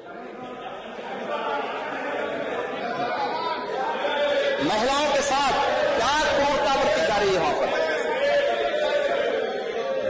महिलाओं 4.63 5.07
के 5.13 5.21
साथ 5.21 5.53
क्या 5.95 6.11
क्रूरता 6.27 6.75
बरती 6.75 7.07
जा 7.07 7.17
रही 7.17 7.29
है 7.29 7.39
वहाँ 7.39 7.53
पर? 7.53 7.67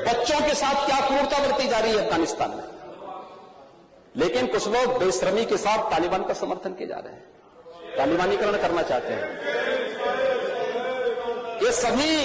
बच्चों 0.08 0.40
के 0.40 0.56
साथ 0.56 0.86
क्या 0.86 1.00
क्रूरता 1.08 1.48
बरती 1.48 1.68
जा 1.68 1.80
रही 1.80 1.92
है 1.92 2.06
अफ़गानिस्तान 2.06 2.50
में? 2.50 2.64
लेकिन 4.16 4.48
कुछ 4.48 4.68
लोग 4.68 4.98
बेश्रमी 5.00 5.46
के 5.46 5.58
साथ 5.60 5.90
तालिबान 5.92 6.24
का 6.24 6.34
समर्थन 6.42 6.74
किए 6.74 6.88
जा 6.88 6.98
रहे 6.98 7.14
हैं। 7.14 7.32
तालिबानीकरण 7.98 8.58
करना 8.62 8.82
चाहते 8.84 9.14
हैं। 9.14 9.73
ये 11.64 11.72
सभी 11.72 12.16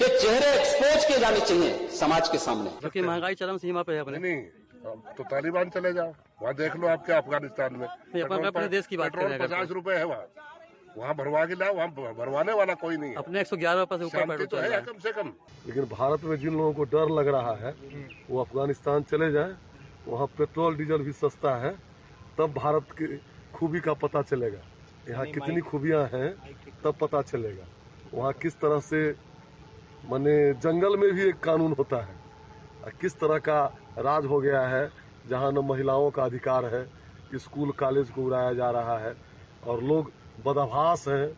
के 0.00 0.06
चेहरे 0.20 0.52
एक्सपोज 0.58 1.04
किए 1.04 1.18
जाने 1.20 1.40
चाहिए 1.40 1.88
समाज 1.96 2.28
के 2.28 2.38
सामने। 2.38 2.70
क्योंकि 2.80 3.00
महँगाई 3.02 3.34
चरम 3.34 3.56
सीमा 3.58 3.82
पे 3.82 3.92
है 3.92 4.00
अपने। 4.00 4.18
नहीं 4.18 4.40
तो 5.16 5.24
तालिबान 5.24 5.70
चले 5.70 5.92
जाओ। 5.92 6.12
वहाँ 6.42 6.54
देख 6.54 6.76
लो 6.76 6.88
आपके 6.88 7.12
अफ़गानिस्तान 7.12 7.74
में। 7.74 7.86
अपन 7.86 8.44
अपने 8.44 8.68
देश 8.68 8.86
की 8.86 8.96
बात 8.96 9.12
पेट्रोल 9.12 9.28
करें 9.28 9.46
पचास 9.46 9.70
रूपए 9.70 9.94
है 9.94 10.04
वहाँ। 10.04 10.26
वहाँ 10.96 11.14
भरवा 11.14 11.44
के 11.46 11.54
लाओ 11.54 11.74
वहाँ 11.74 11.88
भरवाने 12.14 12.52
वाला 12.52 12.74
कोई 12.76 12.96
नहीं 12.96 13.10
है। 13.10 13.16
अपने 13.16 13.40
एक 13.40 13.46
सौ 13.46 13.56
ग्यारह 13.56 13.80
रुपए 13.80 13.98
से 13.98 14.04
ऊपर 14.04 14.44
तो 14.46 14.56
है 14.56 14.80
कम 14.82 14.98
से 14.98 15.12
कम? 15.12 15.32
लेकिन 15.66 15.84
भारत 15.92 16.24
में 16.24 16.36
जिन 16.38 16.56
लोगों 16.56 16.72
को 16.72 16.84
डर 16.96 17.14
लग 17.18 17.28
रहा 17.28 17.54
है 17.56 17.74
वो 18.30 18.40
अफ़गानिस्तान 18.40 19.02
चले 19.10 19.30
जाए 19.32 19.54
वहाँ 20.08 20.26
पेट्रोल 20.38 20.76
डीजल 20.76 21.02
भी 21.02 21.12
सस्ता 21.14 21.56
है 21.64 21.76
तब 22.38 22.54
भारत 22.56 22.96
की 23.00 23.16
खूबी 23.54 23.80
का 23.80 23.92
पता 24.00 24.22
चलेगा। 24.24 24.60
यहाँ 25.08 25.26
कितनी 25.28 25.60
खूबियाँ 25.62 26.04
हैं 26.12 26.28
तब 26.84 26.94
पता 27.00 27.22
चलेगा। 27.24 27.66
वहाँ 28.14 28.32
किस 28.32 28.60
तरह 28.60 28.80
से, 28.80 29.14
माने 30.08 30.52
जंगल 30.54 30.96
में 30.96 31.12
भी 31.12 31.22
एक 31.22 31.40
कानून 31.40 31.74
होता 31.78 31.96
है। 31.96 32.92
किस 33.00 33.18
तरह 33.20 33.38
का 33.38 33.64
राज 33.98 34.26
हो 34.26 34.40
गया 34.40 34.60
है, 34.60 34.90
जहाँ 35.28 35.52
न 35.52 35.58
महिलाओं 35.58 36.10
का 36.10 36.24
अधिकार 36.24 36.64
है 36.64 36.86
स्कूल, 37.36 37.70
कॉलेज 37.70 38.10
को 38.10 38.22
उड़ाया 38.22 38.52
जा 38.52 38.70
रहा 38.70 38.98
है, 38.98 39.14
और 39.66 39.82
लोग 39.82 40.10
बदभास 40.46 41.08
हैं। 41.08 41.28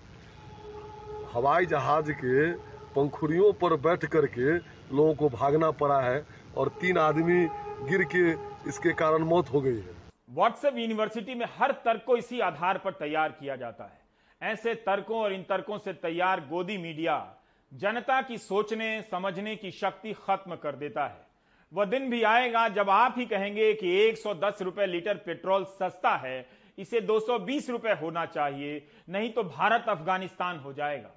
हवाई 1.33 1.67
जहाज़ 1.67 2.11
के 2.13 2.51
पंखुड़ियों 2.95 3.53
पर 3.53 3.75
बैठ 3.77 4.05
करके 4.05 4.57
लोगों 4.97 5.15
को 5.15 5.29
भागना 5.29 5.71
पड़ा 5.71 6.01
है, 6.01 6.25
और 6.57 6.69
तीन 6.81 6.99
आदमी 6.99 7.47
गिर 7.89 8.05
के 8.15 8.31
इसके 8.69 8.93
कारण 8.93 9.25
मौत 9.25 9.53
हो 9.53 9.61
गई 9.61 9.77
है। 9.77 9.97
व्हाट्सएप 10.31 10.79
यूनिवर्सिटी 10.79 11.35
में 11.35 11.47
हर 11.59 11.73
तर्क 11.85 12.05
को 12.07 12.17
इसी 12.17 12.41
आधार 12.41 12.79
पर 12.79 12.93
तैयार 12.93 13.29
किया 13.31 13.57
जाता 13.57 13.85
है। 13.85 14.08
ऐसे 14.43 14.75
तर्कों 14.75 15.19
और 15.19 15.33
इन 15.33 15.43
तर्कों 15.43 15.79
से 15.79 15.93
तैयार 15.93 16.41
गोदी 16.41 16.79
मीडिया 16.79 17.35
जनता 17.73 18.23
की 18.23 18.39
सोचने, 18.39 19.03
समझने 19.03 19.57
की 19.57 19.71
शक्ति 19.71 20.13
खत्म 20.13 20.57
कर 20.57 20.77
देता 20.77 21.07
है। 21.07 21.27
वह 21.73 21.85
दिन 21.85 22.11
भी 22.11 22.23
आएगा 22.23 22.69
जब 22.69 22.91
आप 22.91 23.15
ही 23.19 23.27
कहेंगे 23.27 23.75
कि 23.75 23.89
110 23.89 24.63
रुपए 24.63 24.87
लीटर 24.87 25.17
पेट्रोल 25.17 25.65
सस्ता 25.65 26.17
है, 26.17 26.49
इसे 26.79 27.01
220 27.01 27.71
रुपए 27.71 27.93
होना 27.93 28.27
चाहिए, 28.27 28.87
नहीं 29.09 29.31
तो 29.31 29.43
भारत 29.43 29.85
अफ़गानिस्तान 29.89 30.59
हो 30.59 30.73
जाएगा। 30.73 31.11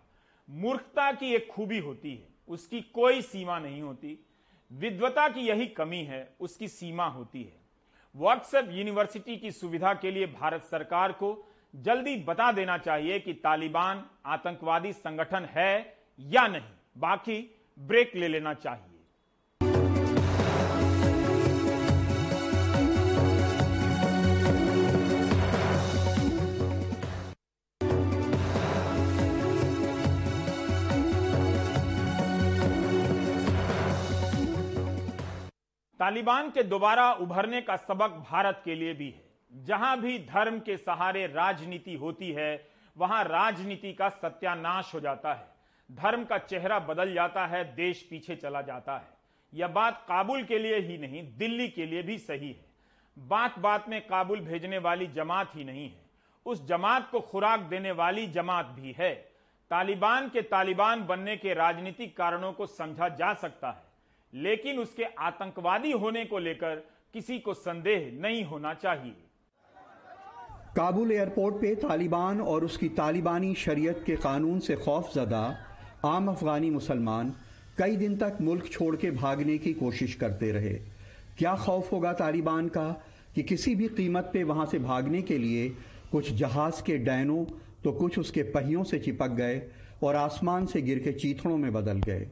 मूर्खता 0.49 1.11
की 1.11 1.33
एक 1.35 1.47
खूबी 1.47 1.79
होती 1.79 2.15
है, 2.15 2.27
उसकी 2.47 2.81
कोई 2.81 3.21
सीमा 3.21 3.59
नहीं 3.59 3.81
होती। 3.81 4.25
विद्वता 4.71 5.29
की 5.29 5.41
यही 5.41 5.67
कमी 5.67 6.03
है, 6.03 6.35
उसकी 6.39 6.67
सीमा 6.67 7.05
होती 7.05 7.43
है। 7.43 7.61
व्हाट्सएप 8.15 8.69
यूनिवर्सिटी 8.71 9.37
की 9.37 9.51
सुविधा 9.51 9.93
के 9.93 10.11
लिए 10.11 10.25
भारत 10.25 10.63
सरकार 10.63 11.11
को 11.11 11.47
जल्दी 11.73 12.15
बता 12.17 12.51
देना 12.51 12.77
चाहिए 12.77 13.19
कि 13.19 13.33
तालिबान 13.33 14.03
आतंकवादी 14.25 14.93
संगठन 14.93 15.47
है 15.51 15.97
या 16.19 16.47
नहीं। 16.47 16.61
बाकी 16.97 17.39
ब्रेक 17.79 18.15
ले 18.15 18.27
लेना 18.27 18.53
चाहिए। 18.53 18.87
तालिबान 35.99 36.49
के 36.49 36.63
दोबारा 36.63 37.11
उभरने 37.13 37.61
का 37.61 37.75
सबक 37.77 38.23
भारत 38.29 38.61
के 38.65 38.75
लिए 38.75 38.93
भी 38.93 39.09
है। 39.09 39.30
जहाँ 39.51 39.99
भी 40.01 40.17
धर्म 40.19 40.59
के 40.59 40.77
सहारे 40.77 41.25
राजनीति 41.27 41.95
होती 41.95 42.31
है, 42.31 42.69
वहाँ 42.97 43.23
राजनीति 43.23 43.93
का 43.93 44.09
सत्यानाश 44.09 44.93
हो 44.93 44.99
जाता 44.99 45.33
है। 45.33 45.45
धर्म 45.89 46.23
का 46.23 46.37
चेहरा 46.37 46.79
बदल 46.79 47.13
जाता 47.13 47.45
है, 47.45 47.63
देश 47.75 48.01
पीछे 48.09 48.35
चला 48.35 48.61
जाता 48.61 48.97
है। 48.97 49.07
यह 49.53 49.67
बात 49.67 50.05
काबुल 50.07 50.43
के 50.43 50.59
लिए 50.59 50.79
ही 50.79 50.97
नहीं, 50.97 51.23
दिल्ली 51.37 51.67
के 51.67 51.85
लिए 51.85 52.03
भी 52.03 52.17
सही 52.17 52.49
है। 52.49 52.65
बात 53.17 53.59
बात 53.59 53.89
में 53.89 53.99
काबुल 54.07 54.39
भेजने 54.39 54.77
वाली 54.77 55.07
जमात 55.07 55.55
ही 55.55 55.63
नहीं 55.63 55.89
है। 55.89 55.99
उस 56.45 56.65
जमात 56.67 57.09
को 57.11 57.19
खुराक 57.19 57.59
देने 57.59 57.91
वाली 57.91 58.27
जमात 58.27 58.65
भी 58.65 58.95
है। 58.99 59.13
तालिबान 59.71 60.29
के 60.29 60.41
तालिबान 60.41 61.05
बनने 61.05 61.35
के 61.37 61.53
राजनीतिक 61.53 62.15
कारणों 62.17 62.53
को 62.53 62.65
समझा 62.65 63.09
जा 63.09 63.33
सकता 63.33 63.71
है, 63.71 63.83
लेकिन 64.33 64.79
उसके 64.79 65.03
आतंकवादी 65.03 65.91
होने 65.91 66.25
को 66.25 66.39
लेकर 66.39 66.75
किसी 67.13 67.39
को 67.39 67.53
संदेह 67.53 68.09
नहीं 68.13 68.43
होना 68.43 68.73
चाहिए। 68.73 69.15
काबुल 70.75 71.11
एयरपोर्ट 71.11 71.55
पे 71.55 71.73
तालिबान 71.75 72.41
और 72.41 72.65
उसकी 72.65 72.87
तालिबानी 72.89 73.53
शरीयत 73.53 74.03
के 74.05 74.15
कानून 74.15 74.59
से 74.59 74.75
खौफजदा 74.75 75.41
आम 76.05 76.27
अफगानी 76.27 76.69
मुसलमान 76.69 77.33
कई 77.77 77.95
दिन 77.95 78.15
तक 78.17 78.37
मुल्क 78.41 78.67
छोड़ 78.71 78.95
के 78.95 79.09
भागने 79.11 79.57
की 79.57 79.73
कोशिश 79.73 80.13
करते 80.15 80.51
रहे। 80.51 80.73
क्या 81.37 81.55
खौफ 81.55 81.91
होगा 81.91 82.13
तालिबान 82.13 82.67
का 82.67 82.87
कि 83.35 83.43
किसी 83.43 83.73
भी 83.75 83.87
कीमत 83.87 84.29
पे 84.33 84.43
वहाँ 84.43 84.65
से 84.65 84.79
भागने 84.79 85.21
के 85.21 85.37
लिए 85.37 85.67
कुछ 86.11 86.31
जहाज़ 86.33 86.81
के 86.83 86.97
डैनों 86.99 87.43
तो 87.83 87.91
कुछ 87.91 88.19
उसके 88.19 88.43
पहियों 88.43 88.83
से 88.83 88.99
चिपक 88.99 89.31
गए 89.31 89.61
और 90.03 90.15
आसमान 90.15 90.65
से 90.65 90.81
गिर 90.81 90.99
के 90.99 91.11
चीथड़ों 91.13 91.57
में 91.57 91.71
बदल 91.73 91.99
गए। 91.99 92.27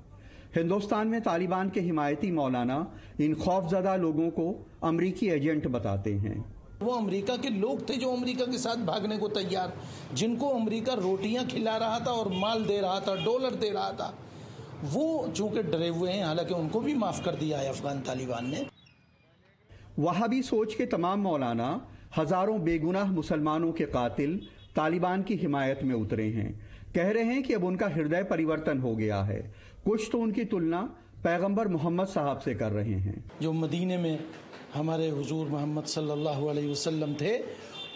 हिंदुस्तान 0.56 1.08
में 1.08 1.20
तालिबान 1.22 1.70
के 1.70 1.82
हिमायती 1.82 2.32
मौलाना 2.32 2.80
इन 3.20 3.36
खौफजदा 3.36 3.96
लोगों 3.96 4.30
को 4.30 4.48
अमरीकी 4.84 5.30
एजेंट 5.30 5.68
बताते 5.68 6.14
हैं। 6.16 6.38
वो 6.80 6.92
अमेरिका 6.92 7.36
के 7.38 7.50
लोग 7.52 7.82
थे 7.90 7.96
जो 7.96 8.12
अमेरिका 8.12 8.46
के 8.46 8.58
साथ 8.58 8.86
भागने 8.86 9.18
को 9.18 9.28
तैयार 9.30 9.74
जिनको 10.14 10.50
अमेरिका 10.50 10.94
रोटियाँ 10.96 11.46
खिला 11.46 11.76
रहा 11.78 12.00
था 12.00 12.12
और 12.12 12.32
माल 12.34 12.64
दे 12.66 12.80
रहा 12.82 13.00
था 13.00 13.16
डॉलर 13.26 13.56
दे 13.56 13.70
रहा 13.70 13.92
था। 13.92 14.14
वो 14.86 15.28
चूँकि 15.28 15.64
डरे 15.64 15.88
हुए 15.90 16.12
हैं 16.12 16.24
हालाँकि 16.26 16.54
उनको 16.54 16.80
भी 16.82 16.94
माफ़ 16.96 17.22
कर 17.24 17.36
दिया 17.36 17.58
है 17.58 17.70
अफगान 17.70 18.00
तालिबान 18.02 18.50
ने। 18.50 18.66
वहाबी 20.00 20.42
सोच 20.44 20.76
के 20.76 20.86
तमाम 20.88 21.20
मौलाना 21.20 21.70
हज़ारों 22.18 22.60
बेगुनाह 22.64 23.12
मुसलमानों 23.12 23.72
के 23.72 23.86
कातिल 23.88 24.40
तालिबान 24.76 25.24
की 25.24 25.36
हिमायत 25.36 25.84
में 25.84 25.96
उतरे 25.96 26.30
हैं। 26.32 26.50
कह 26.96 27.12
रहे 27.12 27.24
हैं 27.26 27.44
कि 27.44 27.54
अब 27.54 27.64
उनका 27.64 27.88
हृदय 27.90 28.24
परिवर्तन 28.24 28.80
हो 28.80 28.96
गया 28.96 29.22
है। 29.24 29.42
कुछ 29.86 30.10
तो 30.12 30.20
उनकी 30.20 30.46
तुलना 30.46 30.82
पैगंबर 31.24 31.68
मोहम्मद 31.68 32.08
साहब 32.08 32.40
से 32.40 32.54
कर 32.56 32.72
रहे 32.72 33.00
हैं। 33.00 33.24
जो 33.42 33.52
मदीने 33.54 33.98
में 33.98 34.20
हमारे 34.74 35.10
हुजूर 35.10 35.48
मोहम्मद 35.48 35.86
सल्लल्लाहु 35.86 36.48
अलैहि 36.48 36.68
वसल्लम 36.68 37.14
थे, 37.14 37.38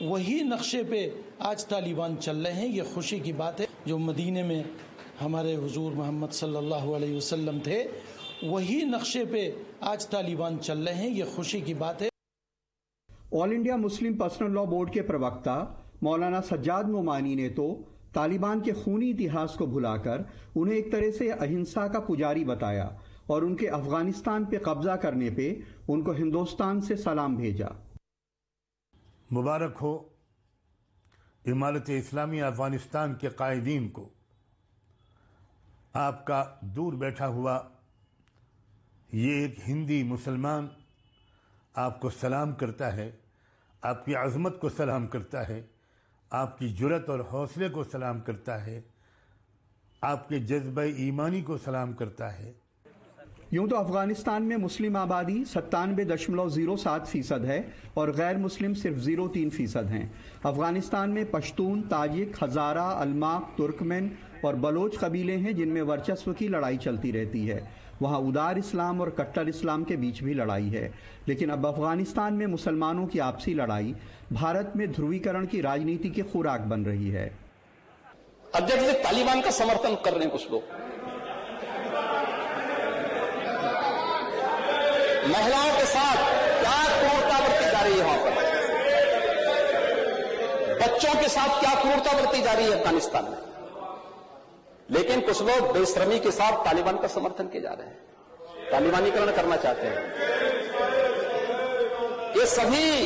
वही 0.03 0.41
नक्शे 0.43 0.83
पे 0.83 1.01
आज 1.41 1.65
तालिबान 1.65 2.15
चल 2.17 2.37
रहे 2.37 2.53
हैं। 2.53 2.67
ये 2.67 2.83
खुशी 2.93 3.19
की 3.19 3.33
बात 3.33 3.59
है, 3.59 3.67
जो 3.87 3.97
मदीने 3.99 4.43
में 4.43 4.65
हमारे 5.19 5.53
हुजूर 5.55 5.93
मोहम्मद 5.93 6.29
सल्लल्लाहु 6.31 6.91
अलैहि 6.93 7.15
वसल्लम 7.17 7.59
थे, 7.59 7.83
वही 8.45 8.81
नक्शे 8.85 9.25
पे 9.25 9.43
आज 9.83 10.07
तालिबान 10.07 10.57
चल 10.59 10.77
रहे 10.79 10.95
हैं। 10.95 11.09
ये 11.09 11.25
खुशी 11.35 11.61
की 11.61 11.73
बात 11.75 12.01
है। 12.01 12.09
All 13.33 13.53
India 13.53 13.77
Muslim 13.77 14.15
Personal 14.15 14.51
Law 14.51 14.65
Board 14.65 14.93
के 14.93 15.01
प्रवक्ता 15.03 15.55
मौलाना 16.03 16.39
सज्जाद 16.43 16.89
नुमानी 16.89 17.35
ने 17.35 17.49
तो 17.49 17.71
तालिबान 18.15 18.61
के 18.61 18.71
खूनी 18.73 19.09
इतिहास 19.09 19.55
को 19.59 19.67
भुलाकर 19.67 20.25
उन्हें 20.57 20.75
एक 20.77 20.91
तरह 20.91 21.11
से 21.11 21.29
अहिंसा 21.31 21.87
का 21.87 21.99
पुजारी 21.99 22.43
बताया। 22.45 22.85
और 23.25 23.43
उनके 23.43 23.67
अफ़गानिस्तान 23.67 24.45
पे 24.45 24.57
कब्जा 24.65 24.95
करने 24.95 25.29
पे 25.29 25.47
उनको 25.89 26.13
हिंदुस्तान 26.13 26.81
से 26.81 26.95
सलाम 26.97 27.37
भेजा। 27.37 27.75
मुबारक 29.33 29.77
हो 29.77 29.93
इमारत 31.45 31.89
इस्लामी 31.89 32.39
अफ़गानिस्तान 32.39 33.13
के 33.13 33.29
कायदीन 33.29 33.87
को। 33.89 34.09
आपका 35.95 36.59
दूर 36.65 36.95
बैठा 36.95 37.25
हुआ 37.25 37.55
ये 39.09 39.43
एक 39.45 39.55
हिंदी 39.59 40.03
मुसलमान 40.03 40.69
आपको 41.75 42.09
सलाम 42.09 42.53
करता 42.53 42.89
है, 42.89 43.07
आपकी 43.83 44.13
अजमत 44.13 44.57
को 44.61 44.69
सलाम 44.69 45.07
करता 45.07 45.41
है, 45.41 45.69
आपकी 46.31 46.69
जुरत 46.69 47.09
और 47.09 47.21
हौसले 47.21 47.69
को 47.69 47.83
सलाम 47.83 48.21
करता 48.21 48.55
है, 48.57 48.83
आपके 50.01 50.39
जज्ब 50.39 50.79
ईमानी 50.99 51.41
को 51.41 51.57
सलाम 51.57 51.93
करता 51.93 52.29
है। 52.29 52.62
यूँ 53.53 53.67
तो 53.69 53.75
अफ़गानिस्तान 53.75 54.43
में 54.43 54.55
मुस्लिम 54.57 54.95
आबादी 54.97 55.43
सत्तानवे 55.45 56.03
दशमलव 56.05 56.49
ज़ीरो 56.49 56.75
सात 56.77 57.07
फ़ीसद 57.07 57.43
है 57.45 57.57
और 57.97 58.11
गैर 58.11 58.37
मुस्लिम 58.37 58.73
सिर्फ़ 58.73 58.97
ज़ीरो 58.99 59.27
तीन 59.27 59.49
फ़ीसद 59.49 59.87
हैं। 59.87 60.11
अफ़गानिस्तान 60.45 61.09
में 61.09 61.29
पश्तून, 61.31 61.81
ताजिक 61.83 62.35
हजारा 62.41 62.83
अलमाक, 62.83 63.53
तुर्कमेन 63.57 64.11
और 64.45 64.55
बलोच 64.55 64.97
कबीले 64.97 65.35
हैं 65.35 65.55
जिनमें 65.55 65.81
वर्चस्व 65.81 66.33
की 66.33 66.47
लड़ाई 66.47 66.77
चलती 66.77 67.11
रहती 67.11 67.45
है। 67.45 67.61
वहाँ 68.01 68.19
उदार 68.21 68.57
इस्लाम 68.57 69.01
और 69.01 69.09
कट्टर 69.19 69.49
इस्लाम 69.49 69.83
के 69.83 69.97
बीच 69.97 70.23
भी 70.23 70.33
लड़ाई 70.33 70.69
है। 70.69 70.91
लेकिन 71.27 71.49
अब 71.49 71.65
अफ़गानिस्तान 71.65 72.33
में 72.33 72.45
मुसलमानों 72.47 73.05
की 73.07 73.19
आपसी 73.21 73.53
लड़ाई 73.53 73.95
भारत 74.33 74.73
में 74.75 74.91
ध्रुवीकरण 74.91 75.45
की 75.45 75.61
राजनीति 75.61 76.09
की 76.09 76.21
खुराक 76.33 76.61
बन 76.73 76.85
रही 76.85 77.09
है। 77.09 77.31
अध्यक्ष 78.55 79.03
तालिबान 79.03 79.41
का 79.41 79.51
समर्थन 79.51 79.95
कर 80.05 80.11
रहे 80.11 80.23
हैं 80.23 80.31
कुछ 80.31 80.51
लोग। 80.51 80.81
महिलाओं 85.27 85.77
के 85.77 85.85
साथ 85.85 86.15
क्या 86.59 86.99
क्रूरता 86.99 87.39
बरती 87.39 87.71
जा 87.71 87.81
रही 87.81 87.99
है 87.99 88.05
वहाँ 88.05 88.17
पर? 88.17 88.31
बच्चों 90.83 91.21
के 91.21 91.27
साथ 91.29 91.59
क्या 91.59 91.81
क्रूरता 91.81 92.21
बरती 92.21 92.41
जा 92.41 92.53
रही 92.53 92.65
है 92.65 92.71
अफ़गानिस्तान 92.71 93.23
में? 93.23 93.37
लेकिन 94.91 95.21
कुछ 95.21 95.41
लोग 95.41 95.73
बेश्रमी 95.73 96.19
के 96.19 96.31
साथ 96.31 96.65
तालिबान 96.65 96.97
का 96.97 97.07
समर्थन 97.07 97.47
किए 97.47 97.61
जा 97.61 97.69
रहे 97.69 97.87
हैं। 97.87 97.97
तालिबानीकरण 98.71 99.31
करना 99.31 99.55
चाहते 99.55 99.87
हैं। 99.87 100.13
ये 102.37 102.45
सभी 102.45 103.05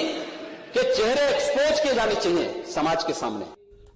के 0.73 0.95
चेहरे 0.95 1.35
एक्सपोज 1.35 1.79
किए 1.79 1.93
जाने 1.93 2.15
चाहिए 2.15 2.63
समाज 2.63 3.03
के 3.03 3.13
सामने। 3.13 3.45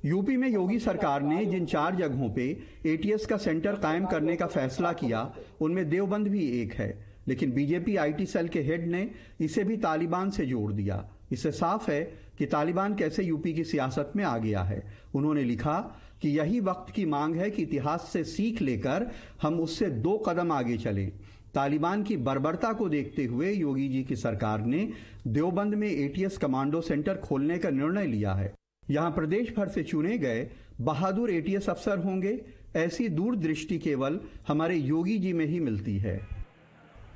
यूपी 0.09 0.37
में 0.37 0.49
योगी 0.49 0.79
सरकार 0.79 1.21
ने 1.21 1.45
जिन 1.45 1.65
चार 1.65 1.95
जगहों 1.95 2.29
पे 2.29 2.63
एटीएस 2.85 3.25
का 3.25 3.37
सेंटर 3.37 3.71
कायम 3.71 4.05
करने 4.05 4.35
का 4.35 4.45
फैसला 4.45 4.93
किया, 4.93 5.33
उनमें 5.61 5.89
देवबंद 5.89 6.27
भी 6.27 6.63
एक 6.63 6.73
है। 6.73 7.10
लेकिन 7.31 7.51
बीजेपी 7.51 7.95
आईटी 7.95 8.25
सेल 8.25 8.47
के 8.47 8.61
हेड 8.61 8.87
ने 8.87 9.09
इसे 9.39 9.63
भी 9.63 9.77
तालिबान 9.77 10.29
से 10.29 10.45
जोड़ 10.45 10.71
दिया। 10.73 11.03
इससे 11.31 11.51
साफ़ 11.51 11.89
है 11.91 12.01
कि 12.37 12.45
तालिबान 12.45 12.95
कैसे 12.95 13.23
यूपी 13.23 13.53
की 13.53 13.63
सियासत 13.63 14.11
में 14.15 14.23
आ 14.23 14.37
गया 14.37 14.61
है। 14.63 14.81
उन्होंने 15.15 15.43
लिखा 15.43 15.79
कि 16.21 16.29
यही 16.29 16.59
वक्त 16.59 16.93
की 16.93 17.05
मांग 17.05 17.35
है 17.35 17.49
कि 17.51 17.61
इतिहास 17.61 18.09
से 18.13 18.23
सीख 18.23 18.61
लेकर 18.61 19.07
हम 19.41 19.59
उससे 19.59 19.89
दो 20.01 20.17
कदम 20.17 20.51
आगे 20.51 20.77
चलें। 20.77 21.11
तालिबान 21.53 22.03
की 22.03 22.17
बर्बरता 22.17 22.73
को 22.73 22.89
देखते 22.89 23.25
हुए 23.25 23.51
योगी 23.51 23.87
जी 23.89 24.03
की 24.03 24.15
सरकार 24.15 24.65
ने 24.65 24.87
देवबंद 25.27 25.75
में 25.75 25.87
एटीएस 25.87 26.37
कमांडो 26.37 26.81
सेंटर 26.81 27.17
खोलने 27.17 27.57
का 27.57 27.69
निर्णय 27.69 28.07
लिया 28.07 28.33
है। 28.33 28.53
यहाँ 28.89 29.11
प्रदेश 29.11 29.53
भर 29.57 29.67
से 29.67 29.83
चुने 29.83 30.17
गए 30.17 30.47
बहादुर 30.81 31.31
एटीएस 31.31 31.69
अफसर 31.69 31.97
होंगे। 31.97 32.39
ऐसी 32.75 33.09
दूरदृष्टि 33.09 33.77
केवल 33.79 34.19
हमारे 34.47 34.75
योगी 34.75 35.17
जी 35.17 35.33
में 35.33 35.45
ही 35.45 35.59
मिलती 35.59 35.97
है। 35.97 36.19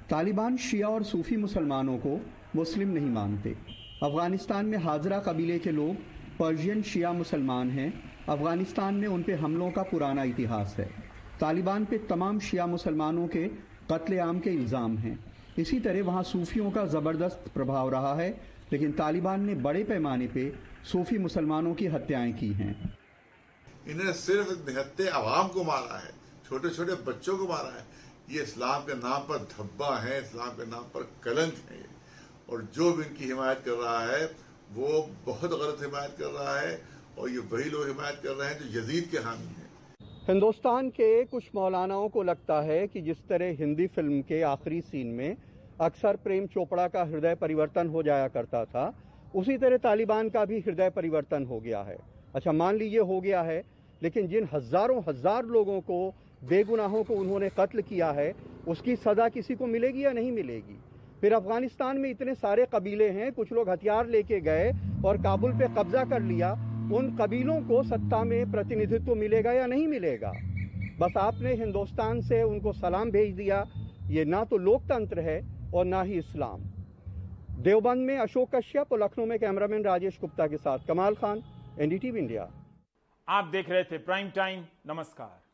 तालिबान 0.09 0.57
शिया 0.57 0.87
और 0.87 1.03
सूफी 1.03 1.37
मुसलमानों 1.37 1.97
को 1.97 2.19
मुस्लिम 2.55 2.89
नहीं 2.89 3.09
मानते। 3.11 3.55
अफ़गानिस्तान 4.03 4.65
में 4.65 4.77
हाजरा 4.77 5.19
कबीले 5.19 5.57
के 5.59 5.71
लोग 5.71 5.95
पर्शियन 6.39 6.81
शिया 6.83 7.13
मुसलमान 7.13 7.71
हैं। 7.71 7.93
अफ़गानिस्तान 8.29 8.95
में 8.95 9.07
उन 9.07 9.23
पर 9.23 9.39
हमलों 9.39 9.71
का 9.71 9.83
पुराना 9.83 10.23
इतिहास 10.25 10.75
है। 10.79 10.85
तालिबान 11.39 11.85
पे 11.85 11.97
तमाम 12.09 12.39
शिया 12.39 12.65
मुसलमानों 12.67 13.27
के 13.27 13.47
कत्लेआम 13.91 14.39
के 14.39 14.49
इल्ज़ाम 14.51 14.97
हैं। 14.97 15.17
इसी 15.59 15.79
तरह 15.79 16.03
वहाँ 16.03 16.23
सूफियों 16.25 16.71
का 16.71 16.85
ज़बरदस्त 16.87 17.51
प्रभाव 17.53 17.89
रहा 17.89 18.13
है, 18.15 18.29
लेकिन 18.73 18.91
तालिबान 18.93 19.45
ने 19.45 19.55
बड़े 19.57 19.83
पैमाने 19.83 20.27
पे 20.27 20.51
सूफी 20.85 21.17
मुसलमानों 21.17 21.73
की 21.73 21.87
हत्याएँ 21.87 22.33
की 22.33 22.51
हैं। 22.53 22.73
इन्हें 23.87 24.13
सिर्फ़ 24.15 24.69
निहत्ते 24.69 25.07
आवाम 25.09 25.47
को 25.47 25.63
मारा 25.63 25.97
है 25.97 26.13
छोटे 26.45 26.69
छोटे 26.69 26.93
बच्चों 27.03 27.37
को 27.37 27.47
मारा 27.47 27.69
है। 27.69 27.83
ये 28.27 28.41
इस्लाम 28.43 28.81
के 28.83 28.93
नाम 28.95 29.21
पर 29.23 29.37
धब्बा 29.49 29.95
है, 29.99 30.19
इस्लाम 30.19 30.49
के 30.51 30.65
नाम 30.65 30.83
पर 30.93 31.03
कलंक 31.23 31.57
है। 31.71 31.83
और 32.49 32.61
जो 32.73 32.91
भी 32.93 33.03
इनकी 33.03 33.25
हिमायत 33.25 33.61
कर 33.65 33.71
रहा 33.73 33.99
है, 34.05 34.25
वो 34.71 34.87
बहुत 35.25 35.51
गलत 35.51 35.77
हिमायत 35.81 36.15
कर 36.19 36.31
रहा 36.33 36.59
है 36.59 36.79
और 37.19 37.29
ये 37.29 37.39
वही 37.51 37.69
लोग 37.69 37.85
हिमायत 37.87 38.19
कर 38.23 38.33
रहे 38.33 38.49
हैं 38.49 38.59
जो 38.61 38.79
यजीद 38.79 39.09
के 39.11 39.17
हामी 39.19 39.53
हैं। 39.55 39.69
हिंदुस्तान 40.27 40.89
के 40.91 41.09
कुछ 41.25 41.49
मौलानाओं 41.55 42.07
को 42.09 42.23
लगता 42.23 42.61
है 42.63 42.87
कि 42.87 43.01
जिस 43.01 43.17
तरह 43.29 43.55
हिंदी 43.59 43.87
फ़िल्म 43.89 44.21
के 44.23 44.41
आखिरी 44.45 44.81
सीन 44.83 45.07
में 45.13 45.37
अक्सर 45.81 46.15
प्रेम 46.23 46.47
चोपड़ा 46.47 46.87
का 46.87 47.03
हृदय 47.03 47.35
परिवर्तन 47.35 47.87
हो 47.89 48.03
जाया 48.03 48.27
करता 48.29 48.65
था, 48.65 48.93
उसी 49.35 49.57
तरह 49.57 49.77
तालिबान 49.79 50.29
का 50.29 50.45
भी 50.45 50.59
हृदय 50.59 50.89
परिवर्तन 50.89 51.45
हो 51.45 51.59
गया 51.59 51.81
है। 51.83 51.97
अच्छा 52.35 52.51
मान 52.53 52.77
लीजिए 52.77 52.99
हो 53.01 53.19
गया 53.21 53.41
है, 53.43 53.63
लेकिन 54.01 54.27
जिन 54.27 54.47
हज़ारों, 54.53 55.01
हज़ार 55.07 55.45
लोगों 55.47 55.79
को 55.81 55.99
बेगुनाहों 56.49 57.03
को 57.03 57.13
उन्होंने 57.13 57.49
कत्ल 57.49 57.81
किया 57.81 58.11
है, 58.11 58.33
उसकी 58.67 58.95
सजा 58.95 59.29
किसी 59.29 59.55
को 59.55 59.65
मिलेगी 59.65 60.05
या 60.05 60.11
नहीं 60.11 60.31
मिलेगी? 60.31 60.79
फिर 61.21 61.33
अफ़गानिस्तान 61.33 61.97
में 61.97 62.09
इतने 62.09 62.35
सारे 62.35 62.65
कबीले 62.65 63.09
हैं, 63.09 63.31
कुछ 63.31 63.51
लोग 63.51 63.69
हथियार 63.69 64.07
लेके 64.07 64.39
गए 64.39 64.71
और 65.05 65.17
काबुल 65.17 65.51
पे 65.51 65.67
कब्जा 65.67 66.03
कर 66.03 66.21
लिया, 66.21 66.51
उन 66.93 67.17
कबीलों 67.21 67.61
को 67.61 67.83
सत्ता 67.83 68.23
में 68.23 68.51
प्रतिनिधित्व 68.51 69.15
मिलेगा 69.15 69.51
या 69.51 69.65
नहीं 69.65 69.87
मिलेगा? 69.87 70.31
बस 70.99 71.13
आपने 71.17 71.53
हिंदुस्तान 71.53 72.21
से 72.21 72.43
उनको 72.43 72.73
सलाम 72.73 73.11
भेज 73.11 73.35
दिया। 73.35 73.65
ये 74.07 74.25
ना 74.25 74.43
तो 74.43 74.57
लोकतंत्र 74.57 75.19
है 75.19 75.41
और 75.73 75.85
ना 75.85 76.01
ही 76.01 76.13
इस्लाम। 76.13 76.61
देवबंद 77.61 78.01
में 78.01 78.17
अशोक 78.17 78.55
कश्यप 78.55 78.93
और 78.93 79.03
लखनऊ 79.03 79.25
में 79.25 79.39
कैमरामैन 79.39 79.83
राजेश 79.83 80.17
गुप्ता 80.21 80.47
के 80.47 80.57
साथ 80.57 80.79
कमाल 80.87 81.15
खान, 81.15 81.43
एनडीटीवी 81.79 82.19
इंडिया। 82.19 82.49
आप 83.27 83.45
देख 83.45 83.69
रहे 83.69 83.83
थे 83.83 83.97
प्राइम 83.97 84.29
टाइम, 84.29 84.63
नमस्कार। 84.87 85.44